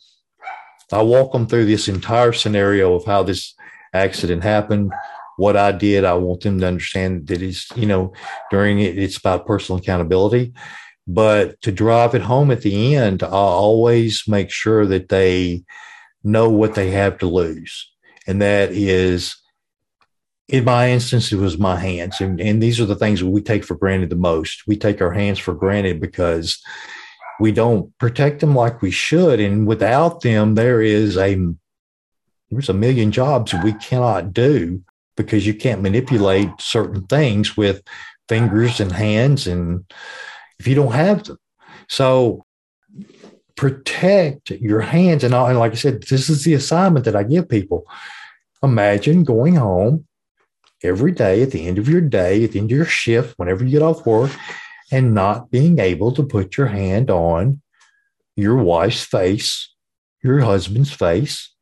I 0.93 1.03
walk 1.03 1.33
them 1.33 1.47
through 1.47 1.67
this 1.67 1.89
entire 1.89 2.33
scenario 2.33 2.95
of 2.95 3.05
how 3.05 3.23
this 3.23 3.55
accident 3.93 4.43
happened, 4.43 4.93
what 5.37 5.57
I 5.57 5.73
did. 5.73 6.05
I 6.05 6.15
want 6.15 6.43
them 6.43 6.61
to 6.61 6.67
understand 6.67 7.27
that 7.27 7.43
it's, 7.43 7.69
you 7.77 7.87
know, 7.87 8.13
during 8.51 8.81
it, 8.81 8.99
it's 8.99 9.19
about 9.19 9.47
personal 9.47 9.79
accountability. 9.79 10.55
But 11.13 11.61
to 11.63 11.73
drive 11.73 12.15
it 12.15 12.23
home 12.23 12.53
at 12.53 12.63
the 12.63 12.95
end, 12.95 13.25
I 13.25 13.29
always 13.29 14.29
make 14.29 14.51
sure 14.51 14.87
that 14.87 15.09
they 15.09 15.65
know 16.23 16.49
what 16.49 16.75
they 16.75 16.91
have 16.93 17.19
to 17.19 17.27
lose. 17.27 17.91
And 18.29 18.41
that 18.43 18.71
is, 18.71 19.35
in 20.47 20.65
my 20.65 20.91
instance, 20.91 21.33
it 21.33 21.37
was 21.39 21.59
my 21.59 21.77
hands. 21.77 22.21
And, 22.21 22.41
and 22.41 22.63
these 22.63 22.79
are 22.79 22.85
the 22.85 22.95
things 22.95 23.25
we 23.25 23.43
take 23.43 23.65
for 23.65 23.75
granted 23.75 24.11
the 24.11 24.17
most. 24.17 24.69
We 24.69 24.77
take 24.77 25.01
our 25.01 25.11
hands 25.11 25.41
for 25.41 25.53
granted 25.53 26.01
because 26.01 26.63
we 27.41 27.51
don't 27.51 27.97
protect 27.99 28.39
them 28.41 28.55
like 28.55 28.81
we 28.81 28.93
should. 28.93 29.41
And 29.41 29.67
without 29.67 30.21
them, 30.21 30.55
there 30.55 30.81
is 30.81 31.17
a 31.17 31.37
there's 32.51 32.69
a 32.69 32.75
million 32.75 33.11
jobs 33.13 33.55
we 33.55 33.73
cannot 33.75 34.33
do 34.33 34.83
because 35.17 35.47
you 35.47 35.55
can't 35.55 35.83
manipulate 35.83 36.51
certain 36.59 37.07
things 37.07 37.57
with 37.57 37.83
fingers 38.29 38.81
and 38.81 38.93
hands 38.93 39.47
and 39.47 39.85
if 40.61 40.69
you 40.69 40.75
don't 40.75 40.93
have 40.93 41.25
them. 41.25 41.39
So 41.89 42.45
protect 43.57 44.51
your 44.51 44.81
hands. 44.81 45.25
And, 45.25 45.35
and 45.35 45.59
like 45.59 45.73
I 45.73 45.77
said, 45.77 46.03
this 46.03 46.29
is 46.29 46.45
the 46.45 46.55
assignment 46.55 47.07
that 47.07 47.17
I 47.17 47.23
give 47.23 47.49
people. 47.49 47.87
Imagine 48.63 49.25
going 49.25 49.57
home 49.57 50.07
every 50.85 51.13
day 51.13 51.43
at 51.43 51.51
the 51.51 51.67
end 51.67 51.79
of 51.79 51.89
your 51.89 52.03
day, 52.03 52.45
at 52.45 52.53
the 52.53 52.59
end 52.59 52.71
of 52.71 52.77
your 52.77 52.87
shift, 52.87 53.39
whenever 53.39 53.65
you 53.65 53.71
get 53.71 53.83
off 53.83 54.05
work, 54.05 54.31
and 54.93 55.15
not 55.15 55.51
being 55.51 55.79
able 55.79 56.13
to 56.13 56.23
put 56.23 56.59
your 56.59 56.67
hand 56.67 57.11
on 57.11 57.63
your 58.37 58.57
wife's 58.57 59.05
face, 59.05 59.75
your 60.23 60.41
husband's 60.41 60.93
face, 60.93 61.55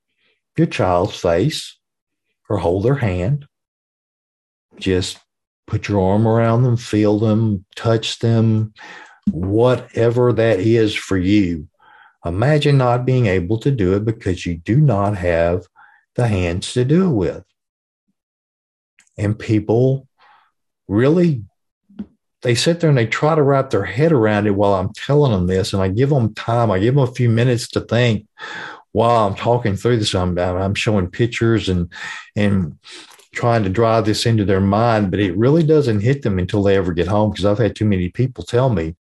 your 0.56 0.66
child's 0.66 1.16
face, 1.16 1.78
or 2.50 2.58
hold 2.58 2.84
their 2.84 2.96
hand. 2.96 3.46
Just 4.76 5.18
put 5.68 5.86
your 5.86 6.00
arm 6.00 6.26
around 6.26 6.64
them, 6.64 6.76
feel 6.76 7.18
them, 7.18 7.64
touch 7.76 8.18
them, 8.18 8.72
whatever 9.30 10.32
that 10.32 10.58
is 10.58 10.94
for 10.94 11.16
you. 11.16 11.68
Imagine 12.24 12.78
not 12.78 13.06
being 13.06 13.26
able 13.26 13.58
to 13.58 13.70
do 13.70 13.94
it 13.94 14.04
because 14.04 14.44
you 14.44 14.56
do 14.56 14.80
not 14.80 15.16
have 15.16 15.66
the 16.16 16.26
hands 16.26 16.72
to 16.72 16.84
do 16.84 17.08
it 17.10 17.14
with. 17.14 17.44
And 19.16 19.38
people 19.38 20.08
really, 20.88 21.44
they 22.42 22.54
sit 22.54 22.80
there 22.80 22.88
and 22.88 22.98
they 22.98 23.06
try 23.06 23.34
to 23.34 23.42
wrap 23.42 23.70
their 23.70 23.84
head 23.84 24.10
around 24.10 24.46
it 24.46 24.54
while 24.54 24.74
I'm 24.74 24.92
telling 24.94 25.32
them 25.32 25.46
this. 25.46 25.72
And 25.72 25.82
I 25.82 25.88
give 25.88 26.08
them 26.08 26.34
time, 26.34 26.70
I 26.70 26.78
give 26.78 26.94
them 26.94 27.04
a 27.04 27.12
few 27.12 27.28
minutes 27.28 27.68
to 27.68 27.80
think 27.80 28.26
while 28.92 29.26
I'm 29.26 29.34
talking 29.34 29.76
through 29.76 29.98
this. 29.98 30.14
I'm, 30.14 30.38
I'm 30.38 30.74
showing 30.74 31.10
pictures 31.10 31.68
and, 31.68 31.92
and 32.34 32.78
trying 33.38 33.62
to 33.62 33.70
drive 33.70 34.04
this 34.04 34.26
into 34.26 34.44
their 34.44 34.60
mind, 34.60 35.12
but 35.12 35.20
it 35.20 35.36
really 35.36 35.62
doesn't 35.62 36.00
hit 36.00 36.22
them 36.22 36.40
until 36.40 36.60
they 36.60 36.76
ever 36.76 36.92
get 36.92 37.06
home. 37.06 37.30
Because 37.30 37.44
I've 37.44 37.58
had 37.58 37.76
too 37.76 37.84
many 37.84 38.08
people 38.08 38.42
tell 38.42 38.68
me, 38.68 38.96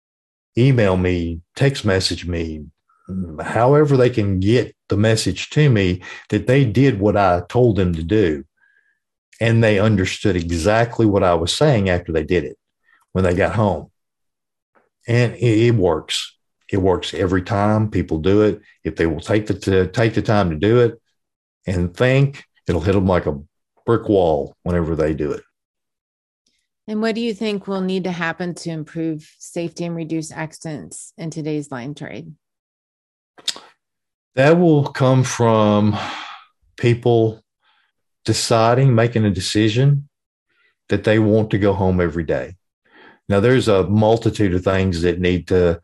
email 0.57 0.97
me, 0.97 1.39
text 1.55 1.85
message 1.85 2.25
me, 2.25 2.65
however 3.41 3.95
they 3.95 4.09
can 4.09 4.41
get 4.41 4.75
the 4.89 4.97
message 4.97 5.49
to 5.51 5.69
me 5.69 6.01
that 6.29 6.47
they 6.47 6.65
did 6.65 6.99
what 6.99 7.15
I 7.15 7.43
told 7.47 7.77
them 7.77 7.95
to 7.95 8.03
do. 8.03 8.43
And 9.39 9.63
they 9.63 9.79
understood 9.79 10.35
exactly 10.35 11.05
what 11.05 11.23
I 11.23 11.35
was 11.35 11.55
saying 11.55 11.87
after 11.87 12.11
they 12.11 12.23
did 12.23 12.43
it 12.43 12.57
when 13.13 13.23
they 13.23 13.33
got 13.33 13.55
home. 13.55 13.89
And 15.07 15.33
it, 15.35 15.75
works. 15.75 16.35
It 16.69 16.77
works 16.77 17.13
every 17.13 17.43
time 17.43 17.89
people 17.89 18.17
do 18.17 18.41
it. 18.41 18.59
If 18.83 18.97
they 18.97 19.05
will 19.05 19.21
take 19.21 19.47
the 19.47 19.87
take 19.87 20.13
the 20.13 20.21
time 20.21 20.49
to 20.49 20.57
do 20.57 20.81
it 20.81 21.01
and 21.65 21.95
think, 21.95 22.43
it'll 22.67 22.81
hit 22.81 22.93
them 22.93 23.07
like 23.07 23.27
a 23.27 23.39
brick 23.85 24.09
wall 24.09 24.55
whenever 24.63 24.95
they 24.95 25.13
do 25.13 25.31
it. 25.31 25.43
And 26.87 27.01
what 27.01 27.15
do 27.15 27.21
you 27.21 27.33
think 27.33 27.67
will 27.67 27.81
need 27.81 28.03
to 28.03 28.11
happen 28.11 28.53
to 28.55 28.69
improve 28.69 29.27
safety 29.39 29.85
and 29.85 29.95
reduce 29.95 30.31
accidents 30.31 31.13
in 31.17 31.31
today's 31.31 31.71
line 31.71 31.95
trade? 31.95 32.33
That 34.35 34.59
will 34.59 34.83
come 34.83 35.23
from 35.23 35.97
people 36.77 37.43
deciding, 38.23 38.93
making 38.93 39.25
a 39.25 39.31
decision 39.31 40.09
that 40.89 41.03
they 41.03 41.17
want 41.17 41.51
to 41.51 41.57
go 41.57 41.73
home 41.73 41.99
every 41.99 42.23
day. 42.23 42.55
Now, 43.27 43.39
there's 43.39 43.67
a 43.67 43.87
multitude 43.87 44.53
of 44.53 44.63
things 44.63 45.01
that 45.01 45.19
need 45.19 45.47
to 45.47 45.81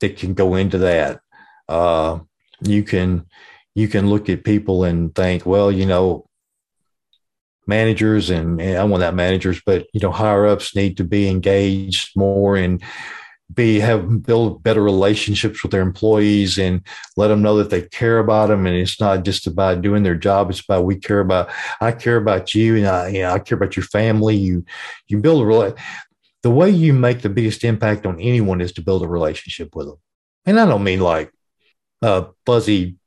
that 0.00 0.16
can 0.16 0.32
go 0.32 0.54
into 0.54 0.78
that. 0.78 1.20
Uh, 1.68 2.20
you 2.62 2.82
can 2.82 3.26
you 3.74 3.88
can 3.88 4.08
look 4.08 4.28
at 4.28 4.44
people 4.44 4.84
and 4.84 5.14
think, 5.14 5.44
well, 5.44 5.70
you 5.70 5.86
know, 5.86 6.27
managers 7.68 8.30
and, 8.30 8.60
and 8.60 8.78
I 8.78 8.84
want 8.84 9.02
that 9.02 9.14
managers, 9.14 9.60
but 9.64 9.86
you 9.92 10.00
know, 10.00 10.10
higher 10.10 10.46
ups 10.46 10.74
need 10.74 10.96
to 10.96 11.04
be 11.04 11.28
engaged 11.28 12.16
more 12.16 12.56
and 12.56 12.82
be 13.52 13.80
have 13.80 14.22
build 14.22 14.62
better 14.62 14.82
relationships 14.82 15.62
with 15.62 15.72
their 15.72 15.80
employees 15.80 16.58
and 16.58 16.82
let 17.16 17.28
them 17.28 17.40
know 17.40 17.56
that 17.56 17.70
they 17.70 17.82
care 17.82 18.18
about 18.18 18.48
them. 18.48 18.66
And 18.66 18.76
it's 18.76 19.00
not 19.00 19.24
just 19.24 19.46
about 19.46 19.80
doing 19.80 20.02
their 20.02 20.16
job 20.16 20.50
it's 20.50 20.60
about 20.60 20.84
we 20.84 20.96
care 20.96 21.20
about 21.20 21.50
i 21.80 21.92
care 21.92 22.16
about 22.16 22.54
you 22.54 22.76
and 22.76 22.86
i 22.86 23.08
you 23.08 23.22
know, 23.22 23.30
i 23.30 23.38
care 23.38 23.56
about 23.56 23.76
your 23.76 23.84
family. 23.84 24.36
You 24.36 24.64
you 25.06 25.18
build 25.18 25.42
a 25.42 25.46
relationship 25.46 25.78
the 26.42 26.50
way 26.50 26.70
you 26.70 26.92
make 26.92 27.22
the 27.22 27.28
biggest 27.28 27.64
impact 27.64 28.06
on 28.06 28.20
anyone 28.20 28.60
is 28.60 28.72
to 28.72 28.82
build 28.82 29.02
a 29.02 29.08
relationship 29.08 29.74
with 29.74 29.86
them. 29.86 29.96
And 30.44 30.60
i 30.60 30.66
don't 30.66 30.84
mean 30.84 31.00
like 31.00 31.32
a 32.02 32.26
fuzzy 32.44 32.97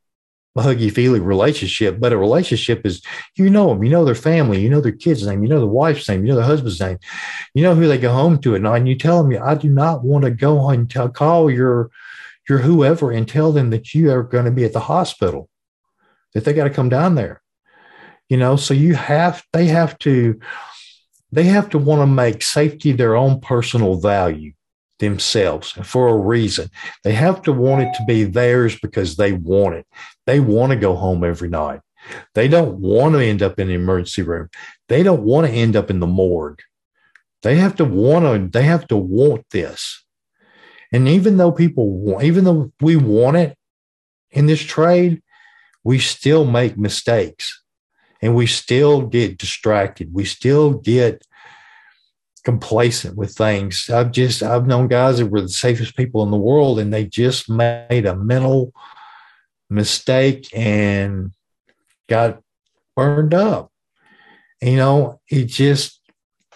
huggy 0.57 0.91
feely 0.91 1.19
relationship, 1.19 1.99
but 1.99 2.11
a 2.11 2.17
relationship 2.17 2.85
is 2.85 3.01
you 3.35 3.49
know 3.49 3.69
them, 3.69 3.83
you 3.83 3.89
know 3.89 4.03
their 4.03 4.15
family, 4.15 4.61
you 4.61 4.69
know 4.69 4.81
their 4.81 4.91
kids' 4.91 5.25
name, 5.25 5.43
you 5.43 5.49
know 5.49 5.59
the 5.59 5.67
wife's 5.67 6.07
name, 6.09 6.25
you 6.25 6.31
know 6.31 6.35
the 6.35 6.43
husband's 6.43 6.79
name, 6.79 6.97
you 7.53 7.63
know 7.63 7.73
who 7.73 7.87
they 7.87 7.97
go 7.97 8.11
home 8.11 8.37
to 8.39 8.55
at 8.55 8.61
night, 8.61 8.77
and 8.77 8.87
you 8.87 8.97
tell 8.97 9.23
them, 9.23 9.41
I 9.41 9.55
do 9.55 9.69
not 9.69 10.03
want 10.03 10.25
to 10.25 10.31
go 10.31 10.69
and 10.69 10.89
tell, 10.89 11.09
call 11.09 11.49
your 11.49 11.89
your 12.49 12.59
whoever 12.59 13.11
and 13.11 13.27
tell 13.27 13.51
them 13.51 13.69
that 13.69 13.93
you 13.93 14.11
are 14.11 14.23
going 14.23 14.45
to 14.45 14.51
be 14.51 14.65
at 14.65 14.73
the 14.73 14.79
hospital, 14.79 15.47
that 16.33 16.43
they 16.43 16.53
got 16.53 16.65
to 16.65 16.69
come 16.69 16.89
down 16.89 17.15
there. 17.15 17.41
You 18.27 18.37
know, 18.37 18.55
so 18.55 18.73
you 18.73 18.95
have 18.95 19.43
they 19.53 19.67
have 19.67 19.97
to 19.99 20.39
they 21.31 21.43
have 21.43 21.69
to 21.69 21.77
want 21.77 22.01
to 22.01 22.07
make 22.07 22.41
safety 22.41 22.91
their 22.91 23.15
own 23.15 23.39
personal 23.39 23.99
value 23.99 24.51
themselves 24.99 25.71
for 25.83 26.07
a 26.07 26.17
reason. 26.17 26.69
They 27.03 27.13
have 27.13 27.41
to 27.43 27.51
want 27.51 27.83
it 27.83 27.93
to 27.95 28.05
be 28.05 28.23
theirs 28.23 28.79
because 28.79 29.17
they 29.17 29.33
want 29.33 29.75
it. 29.75 29.85
They 30.31 30.39
want 30.39 30.71
to 30.71 30.77
go 30.77 30.95
home 30.95 31.25
every 31.25 31.49
night. 31.49 31.81
They 32.35 32.47
don't 32.47 32.79
want 32.79 33.15
to 33.15 33.21
end 33.21 33.43
up 33.43 33.59
in 33.59 33.67
the 33.67 33.73
emergency 33.73 34.21
room. 34.21 34.49
They 34.87 35.03
don't 35.03 35.23
want 35.23 35.45
to 35.45 35.51
end 35.51 35.75
up 35.75 35.89
in 35.89 35.99
the 35.99 36.07
morgue. 36.07 36.61
They 37.43 37.57
have 37.57 37.75
to 37.75 37.83
want 37.83 38.23
to, 38.23 38.47
they 38.57 38.63
have 38.63 38.87
to 38.87 38.95
want 38.95 39.43
this. 39.51 40.05
And 40.93 41.09
even 41.09 41.35
though 41.35 41.51
people 41.51 41.91
want, 41.91 42.23
even 42.23 42.45
though 42.45 42.71
we 42.79 42.95
want 42.95 43.35
it 43.35 43.57
in 44.29 44.45
this 44.45 44.61
trade, 44.61 45.21
we 45.83 45.99
still 45.99 46.45
make 46.45 46.77
mistakes 46.77 47.61
and 48.21 48.33
we 48.33 48.47
still 48.47 49.01
get 49.01 49.37
distracted. 49.37 50.13
We 50.13 50.23
still 50.23 50.75
get 50.75 51.27
complacent 52.45 53.17
with 53.17 53.35
things. 53.35 53.89
I've 53.89 54.13
just 54.13 54.43
I've 54.43 54.65
known 54.65 54.87
guys 54.87 55.17
that 55.17 55.25
were 55.25 55.41
the 55.41 55.49
safest 55.49 55.97
people 55.97 56.23
in 56.23 56.31
the 56.31 56.37
world, 56.37 56.79
and 56.79 56.93
they 56.93 57.03
just 57.03 57.49
made 57.49 58.05
a 58.05 58.15
mental 58.15 58.71
mistake 59.71 60.49
and 60.53 61.31
got 62.07 62.41
burned 62.95 63.33
up. 63.33 63.71
You 64.61 64.75
know, 64.75 65.21
it 65.29 65.45
just 65.45 66.01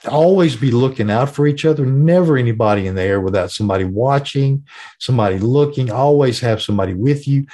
always 0.07 0.55
be 0.55 0.69
looking 0.69 1.09
out 1.09 1.29
for 1.33 1.47
each 1.47 1.65
other. 1.65 1.85
Never 1.85 2.37
anybody 2.37 2.85
in 2.85 2.95
the 2.95 3.01
air 3.01 3.21
without 3.21 3.51
somebody 3.51 3.85
watching, 3.85 4.67
somebody 4.99 5.39
looking. 5.39 5.89
Always 5.89 6.39
have 6.41 6.61
somebody 6.61 6.93
with 6.93 7.27
you. 7.27 7.47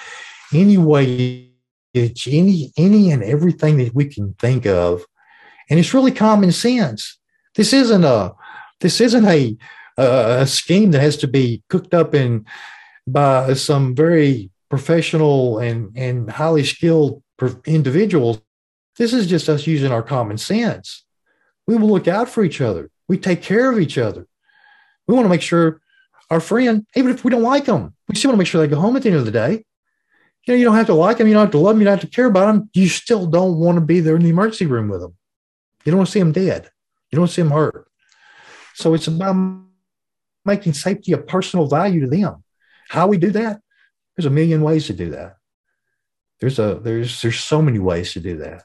Anyway, 0.54 1.52
it's 1.93 2.28
any 2.28 2.74
any 2.76 3.12
and 3.12 3.24
everything 3.24 3.78
that 3.78 3.95
we 3.95 4.06
can 4.06 4.34
think 4.34 4.65
of, 4.65 5.06
and 5.69 5.80
it's 5.80 5.93
really 5.93 6.12
common 6.12 6.52
sense. 6.52 7.17
This 7.56 7.71
isn't 7.71 8.04
a 8.04 8.34
this 8.82 9.00
isn't 9.00 9.26
a 9.26 9.56
a, 9.97 10.41
a 10.41 10.47
scheme 10.47 10.91
that 10.91 11.02
has 11.02 11.17
to 11.17 11.28
be 11.28 11.63
cooked 11.69 11.93
up 11.93 12.13
in 12.13 12.45
by 13.08 13.54
some 13.54 13.95
very 13.95 14.50
professional 14.71 15.60
and 15.60 15.95
and 15.95 16.31
highly 16.31 16.63
skilled 16.63 17.21
individuals. 17.65 18.41
This 18.97 19.13
is 19.13 19.27
just 19.27 19.49
us 19.49 19.67
using 19.67 19.91
our 19.91 20.01
common 20.01 20.38
sense. 20.38 21.03
We 21.67 21.75
will 21.75 21.89
look 21.89 22.07
out 22.07 22.29
for 22.29 22.43
each 22.43 22.62
other. 22.62 22.89
We 23.07 23.17
take 23.17 23.43
care 23.43 23.69
of 23.69 23.79
each 23.79 23.97
other. 23.97 24.25
We 25.07 25.13
want 25.13 25.25
to 25.25 25.29
make 25.29 25.41
sure 25.41 25.81
our 26.29 26.39
friend, 26.39 26.88
even 26.95 27.12
if 27.12 27.23
we 27.23 27.31
don't 27.31 27.43
like 27.43 27.65
them, 27.65 27.93
we 28.07 28.15
still 28.15 28.29
want 28.29 28.38
to 28.38 28.39
make 28.39 28.47
sure 28.47 28.62
they 28.62 28.73
go 28.73 28.79
home 28.79 28.95
at 28.95 29.03
the 29.03 29.10
end 29.10 29.17
of 29.17 29.25
the 29.25 29.31
day. 29.31 29.65
You 30.45 30.53
know, 30.53 30.55
you 30.55 30.65
don't 30.65 30.75
have 30.75 30.88
to 30.88 30.93
like 30.93 31.17
them, 31.17 31.27
you 31.27 31.34
don't 31.34 31.43
have 31.43 31.51
to 31.51 31.57
love 31.57 31.75
them, 31.75 31.81
you 31.81 31.86
don't 31.86 31.99
have 31.99 32.10
to 32.10 32.15
care 32.15 32.25
about 32.25 32.47
them. 32.47 32.69
You 32.73 32.88
still 32.88 33.27
don't 33.27 33.57
want 33.60 33.75
to 33.75 33.81
be 33.81 33.99
there 33.99 34.15
in 34.15 34.23
the 34.23 34.29
emergency 34.29 34.65
room 34.65 34.88
with 34.88 35.01
them. 35.01 35.15
You 35.84 35.91
don't 35.91 35.99
want 35.99 36.07
to 36.07 36.12
see 36.13 36.19
them 36.19 36.31
dead. 36.31 36.69
You 37.12 37.17
don't 37.17 37.23
want 37.23 37.31
to 37.31 37.36
see 37.36 37.41
them 37.41 37.51
hurt. 37.51 37.88
So 38.73 38.93
it's 38.93 39.07
about 39.07 39.36
making 40.45 40.73
safety 40.73 41.12
a 41.12 41.17
personal 41.17 41.67
value 41.67 42.01
to 42.01 42.07
them. 42.07 42.43
How 42.89 43.07
we 43.07 43.17
do 43.17 43.31
that? 43.31 43.62
There's 44.21 44.31
a 44.31 44.36
million 44.36 44.62
ways 44.62 44.86
to 44.86 44.93
do 44.93 45.10
that. 45.10 45.38
There's 46.39 46.60
a 46.60 46.79
there's 46.79 47.23
there's 47.23 47.39
so 47.39 47.60
many 47.60 47.79
ways 47.79 48.13
to 48.13 48.19
do 48.19 48.38
that, 48.38 48.62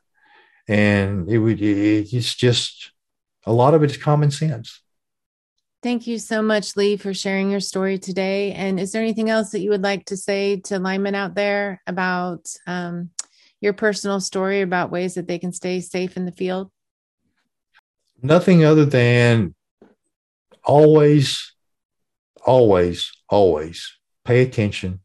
and 0.68 1.26
it 1.30 1.38
would 1.38 1.62
it, 1.62 2.12
it's 2.12 2.34
just 2.34 2.92
a 3.46 3.52
lot 3.54 3.72
of 3.72 3.82
it 3.82 3.90
is 3.90 3.96
common 3.96 4.30
sense. 4.30 4.82
Thank 5.82 6.06
you 6.06 6.18
so 6.18 6.42
much, 6.42 6.76
Lee, 6.76 6.98
for 6.98 7.14
sharing 7.14 7.50
your 7.50 7.60
story 7.60 7.98
today. 7.98 8.52
And 8.52 8.78
is 8.78 8.92
there 8.92 9.00
anything 9.00 9.30
else 9.30 9.48
that 9.52 9.60
you 9.60 9.70
would 9.70 9.82
like 9.82 10.04
to 10.06 10.16
say 10.18 10.60
to 10.66 10.78
linemen 10.78 11.14
out 11.14 11.34
there 11.34 11.80
about 11.86 12.46
um, 12.66 13.08
your 13.62 13.72
personal 13.72 14.20
story 14.20 14.60
about 14.60 14.90
ways 14.90 15.14
that 15.14 15.26
they 15.26 15.38
can 15.38 15.52
stay 15.52 15.80
safe 15.80 16.18
in 16.18 16.26
the 16.26 16.32
field? 16.32 16.70
Nothing 18.20 18.62
other 18.62 18.84
than 18.84 19.54
always, 20.62 21.54
always, 22.44 23.10
always 23.30 23.96
pay 24.22 24.42
attention. 24.42 25.00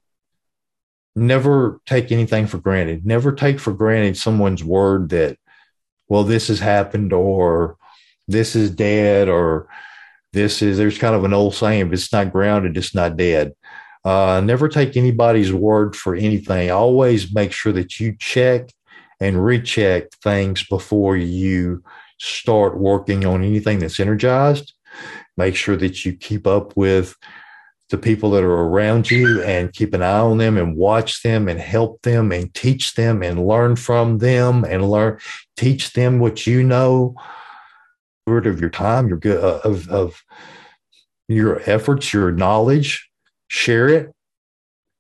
Never 1.16 1.82
take 1.86 2.12
anything 2.12 2.48
for 2.48 2.58
granted. 2.58 3.06
Never 3.06 3.32
take 3.34 3.60
for 3.60 3.74
granted 3.74 4.18
someone's 4.18 4.64
word 4.64 5.10
that, 5.10 5.38
well, 6.08 6.24
this 6.24 6.48
has 6.48 6.60
happened 6.60 7.14
or 7.14 7.78
this 8.28 8.56
is 8.56 8.72
dead 8.72 9.28
or 9.28 9.68
this 10.34 10.62
is, 10.62 10.78
there's 10.78 10.98
kind 10.98 11.16
of 11.16 11.26
an 11.26 11.34
old 11.34 11.54
saying, 11.54 11.88
if 11.88 11.94
it's 11.94 12.14
not 12.14 12.32
grounded, 12.32 12.78
it's 12.78 12.96
not 12.96 13.18
dead. 13.18 13.54
Uh, 14.04 14.42
never 14.44 14.68
take 14.68 14.98
anybody's 14.98 15.54
word 15.54 15.96
for 15.96 16.16
anything. 16.16 16.72
Always 16.72 17.34
make 17.34 17.52
sure 17.52 17.74
that 17.74 18.00
you 18.00 18.16
check 18.18 18.70
and 19.20 19.44
recheck 19.44 20.12
things 20.24 20.64
before 20.64 21.16
you 21.16 21.84
start 22.20 22.78
working 22.78 23.26
on 23.26 23.44
anything 23.44 23.80
that's 23.80 24.00
energized. 24.00 24.74
Make 25.38 25.56
sure 25.56 25.78
that 25.78 26.06
you 26.06 26.14
keep 26.14 26.48
up 26.48 26.76
with 26.76 27.16
the 27.92 27.98
people 27.98 28.32
that 28.32 28.44
are 28.44 28.52
around 28.52 29.12
you 29.12 29.44
and 29.44 29.74
keep 29.74 29.94
an 29.94 30.02
eye 30.02 30.20
on 30.20 30.38
them 30.38 30.58
and 30.58 30.78
watch 30.78 31.22
them 31.24 31.50
and 31.50 31.60
help 31.60 32.02
them 32.02 32.32
and 32.32 32.54
teach 32.54 32.96
them 32.96 33.22
and 33.22 33.46
learn 33.46 33.76
from 33.76 34.18
them 34.18 34.64
and 34.64 34.90
learn 34.90 35.20
teach 35.58 35.94
them 35.94 36.18
what 36.18 36.48
you 36.48 36.64
know 36.64 37.14
of 38.28 38.62
your 38.62 38.70
time 38.70 39.10
your 39.10 39.18
good 39.18 39.44
uh, 39.44 39.60
of, 39.66 39.90
of 39.90 40.24
your 41.28 41.62
efforts 41.70 42.14
your 42.14 42.32
knowledge 42.32 43.10
share 43.50 43.90
it 43.90 44.10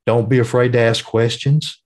don't 0.05 0.27
be 0.27 0.37
afraid 0.37 0.73
to 0.73 0.79
ask 0.79 1.05
questions 1.05 1.81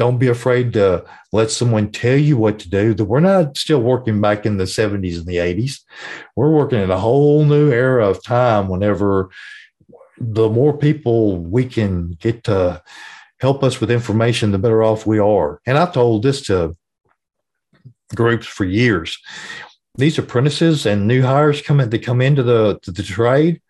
don't 0.00 0.18
be 0.18 0.28
afraid 0.28 0.72
to 0.72 1.04
let 1.30 1.50
someone 1.50 1.92
tell 1.92 2.16
you 2.16 2.38
what 2.38 2.58
to 2.60 2.70
do. 2.70 2.94
That 2.94 3.04
we're 3.04 3.20
not 3.20 3.58
still 3.58 3.82
working 3.82 4.18
back 4.18 4.46
in 4.46 4.56
the 4.56 4.64
70s 4.64 5.18
and 5.18 5.26
the 5.26 5.36
80s. 5.36 5.80
We're 6.34 6.50
working 6.50 6.80
in 6.80 6.90
a 6.90 6.98
whole 6.98 7.44
new 7.44 7.70
era 7.70 8.08
of 8.08 8.24
time 8.24 8.68
whenever 8.68 9.28
the 10.20 10.48
more 10.48 10.76
people 10.76 11.38
we 11.38 11.64
can 11.64 12.10
get 12.20 12.44
to 12.44 12.82
help 13.40 13.64
us 13.64 13.80
with 13.80 13.90
information, 13.90 14.52
the 14.52 14.58
better 14.58 14.82
off 14.82 15.06
we 15.06 15.18
are. 15.18 15.60
And 15.66 15.78
I've 15.78 15.94
told 15.94 16.22
this 16.22 16.42
to 16.42 16.76
groups 18.14 18.46
for 18.46 18.64
years. 18.64 19.18
These 19.96 20.18
apprentices 20.18 20.86
and 20.86 21.08
new 21.08 21.22
hires 21.22 21.62
come 21.62 21.80
in, 21.80 21.90
they 21.90 21.98
come 21.98 22.20
into 22.20 22.42
the 22.42 22.78
the 22.86 23.02
trade. 23.02 23.60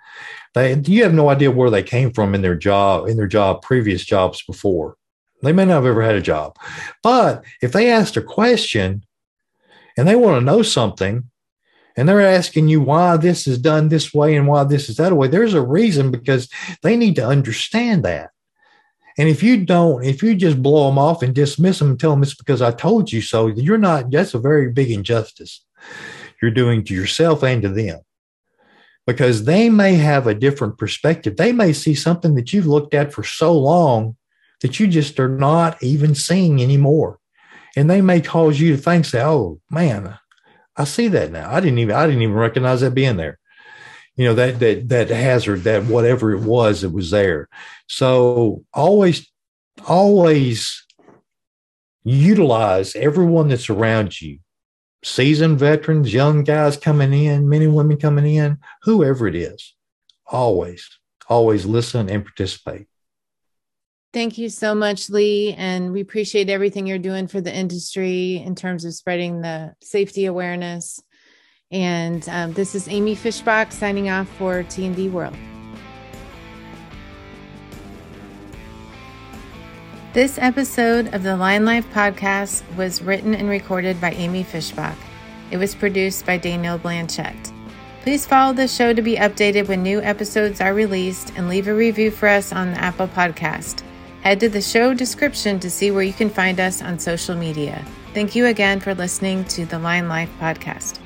They 0.55 0.75
you 0.75 1.05
have 1.05 1.15
no 1.15 1.29
idea 1.31 1.51
where 1.51 1.71
they 1.71 1.83
came 1.83 2.13
from 2.13 2.35
in 2.35 2.43
their 2.43 2.57
job, 2.57 3.09
in 3.09 3.17
their 3.17 3.29
job, 3.29 3.63
previous 3.63 4.05
jobs 4.05 4.43
before. 4.43 4.97
They 5.43 5.53
may 5.53 5.65
not 5.65 5.75
have 5.75 5.87
ever 5.87 6.03
had 6.03 6.17
a 6.17 6.21
job. 6.21 6.57
But 7.03 7.45
if 7.63 7.73
they 7.73 7.91
asked 7.91 8.17
a 8.17 8.23
question 8.23 9.05
and 9.97 10.07
they 10.07 10.17
want 10.17 10.39
to 10.39 10.45
know 10.45 10.63
something, 10.63 11.30
and 12.01 12.09
they're 12.09 12.23
asking 12.23 12.67
you 12.67 12.81
why 12.81 13.19
this 13.19 13.47
is 13.47 13.59
done 13.59 13.91
this 13.91 14.15
way 14.15 14.35
and 14.35 14.49
why 14.49 14.65
this 14.65 14.89
is 14.89 14.97
that 14.97 15.13
way, 15.13 15.29
there's 15.29 15.53
a 15.53 15.61
reason 15.61 16.11
because 16.11 16.49
they 16.83 16.97
need 16.97 17.15
to 17.17 17.27
understand 17.27 18.07
that. 18.07 18.31
And 19.19 19.29
if 19.29 19.43
you 19.43 19.67
don't, 19.67 20.03
if 20.03 20.23
you 20.23 20.35
just 20.35 20.63
blow 20.63 20.89
them 20.89 20.99
off 20.99 21.23
and 21.23 21.35
dismiss 21.35 21.79
them 21.79 21.91
and 21.91 22.01
tell 22.01 22.13
them 22.13 22.23
it's 22.23 22.33
because 22.33 22.63
I 22.63 22.71
told 22.71 23.13
you 23.13 23.21
so, 23.21 23.49
you're 23.49 23.77
not, 23.77 24.11
that's 24.11 24.33
a 24.33 24.39
very 24.39 24.71
big 24.71 24.91
injustice 24.91 25.63
you're 26.41 26.51
doing 26.51 26.85
to 26.85 26.95
yourself 26.95 27.45
and 27.45 27.61
to 27.61 27.69
them 27.69 28.01
because 29.07 29.45
they 29.45 29.69
may 29.69 29.93
have 29.93 30.27
a 30.27 30.35
different 30.35 30.79
perspective. 30.79 31.37
They 31.37 31.53
may 31.53 31.75
see 31.75 31.95
something 31.95 32.35
that 32.37 32.55
you've 32.55 32.67
looked 32.67 32.95
at 32.95 33.13
for 33.13 33.25
so 33.25 33.53
long 33.53 34.17
that 34.63 34.81
you 34.81 34.87
just 34.87 35.21
are 35.21 35.29
not 35.29 35.83
even 35.83 36.15
seeing 36.15 36.63
anymore. 36.63 37.19
And 37.77 37.91
they 37.91 38.01
may 38.01 38.23
cause 38.23 38.59
you 38.59 38.75
to 38.75 38.83
think, 38.83 39.05
say, 39.05 39.23
oh 39.23 39.61
man, 39.71 40.19
I 40.81 40.85
see 40.85 41.09
that 41.09 41.31
now. 41.31 41.53
I 41.53 41.61
didn't 41.61 41.79
even 41.79 41.95
I 41.95 42.07
didn't 42.07 42.23
even 42.23 42.35
recognize 42.35 42.81
that 42.81 42.95
being 42.95 43.19
there. 43.19 43.39
You 44.17 44.25
know, 44.25 44.35
that 44.35 44.61
that 44.61 44.89
that 44.89 45.11
hazard, 45.11 45.65
that 45.65 45.85
whatever 45.85 46.33
it 46.33 46.41
was 46.41 46.83
it 46.83 46.93
was 46.93 47.11
there. 47.11 47.51
So 47.87 48.65
always, 48.73 49.31
always 49.87 50.87
utilize 52.03 52.97
everyone 52.97 53.49
that's 53.49 53.69
around 53.69 54.23
you. 54.23 54.39
Seasoned 55.05 55.59
veterans, 55.59 56.15
young 56.15 56.45
guys 56.45 56.79
coming 56.79 57.13
in, 57.13 57.47
men 57.47 57.61
and 57.61 57.75
women 57.75 57.99
coming 57.99 58.35
in, 58.35 58.57
whoever 58.83 59.27
it 59.29 59.35
is. 59.35 59.75
Always, 60.27 60.89
always 61.29 61.67
listen 61.67 62.09
and 62.09 62.25
participate. 62.25 62.87
Thank 64.13 64.39
you 64.39 64.49
so 64.49 64.75
much, 64.75 65.09
Lee. 65.09 65.55
And 65.57 65.93
we 65.93 66.01
appreciate 66.01 66.51
everything 66.51 66.87
you're 66.87 66.99
doing 66.99 67.29
for 67.29 67.41
the 67.41 67.55
industry 67.55 68.43
in 68.45 68.57
terms 68.57 68.85
of 68.85 68.95
spreading 68.95 69.41
the 69.41 69.75
safety 69.81 70.25
awareness. 70.25 71.01
And 71.71 72.29
um, 72.29 72.53
this 72.53 72.75
is 72.75 72.89
Amy 72.89 73.15
Fischbach 73.15 73.73
signing 73.73 74.11
off 74.11 74.29
for 74.31 74.65
T&D 74.65 75.09
World. 75.11 75.37
This 80.13 80.39
episode 80.39 81.15
of 81.15 81.23
the 81.23 81.37
Line 81.37 81.65
Life 81.65 81.87
podcast 81.93 82.65
was 82.75 83.01
written 83.01 83.33
and 83.33 83.49
recorded 83.49 84.01
by 84.01 84.11
Amy 84.11 84.43
Fischbach. 84.43 84.97
It 85.53 85.57
was 85.57 85.77
produced 85.77 86.27
by 86.27 86.37
Daniel 86.37 86.81
Blanchette. 86.81 87.53
Please 88.03 88.27
follow 88.27 88.53
the 88.53 88.67
show 88.67 88.93
to 88.93 89.03
be 89.03 89.15
updated 89.15 89.69
when 89.69 89.85
new 89.85 90.01
episodes 90.01 90.61
are 90.61 90.75
released 90.75 91.33
and 91.37 91.49
leave 91.49 91.69
a 91.69 91.75
review 91.75 92.11
for 92.11 92.29
us 92.29 92.53
on 92.53 92.73
the 92.73 92.79
Apple 92.79 93.07
Podcast. 93.07 93.85
Head 94.23 94.41
to 94.41 94.49
the 94.49 94.61
show 94.61 94.95
description 94.95 95.59
to 95.61 95.71
see 95.71 95.91
where 95.91 96.03
you 96.03 96.13
can 96.13 96.31
find 96.31 96.61
us 96.61 96.83
on 96.83 96.99
social 96.99 97.35
media. 97.35 97.85
Thank 98.13 98.37
you 98.37 98.47
again 98.47 98.81
for 98.81 98.95
listening 98.95 99.45
to 99.47 99.65
the 99.67 99.79
Line 99.79 100.09
Life 100.09 100.31
podcast. 100.39 101.00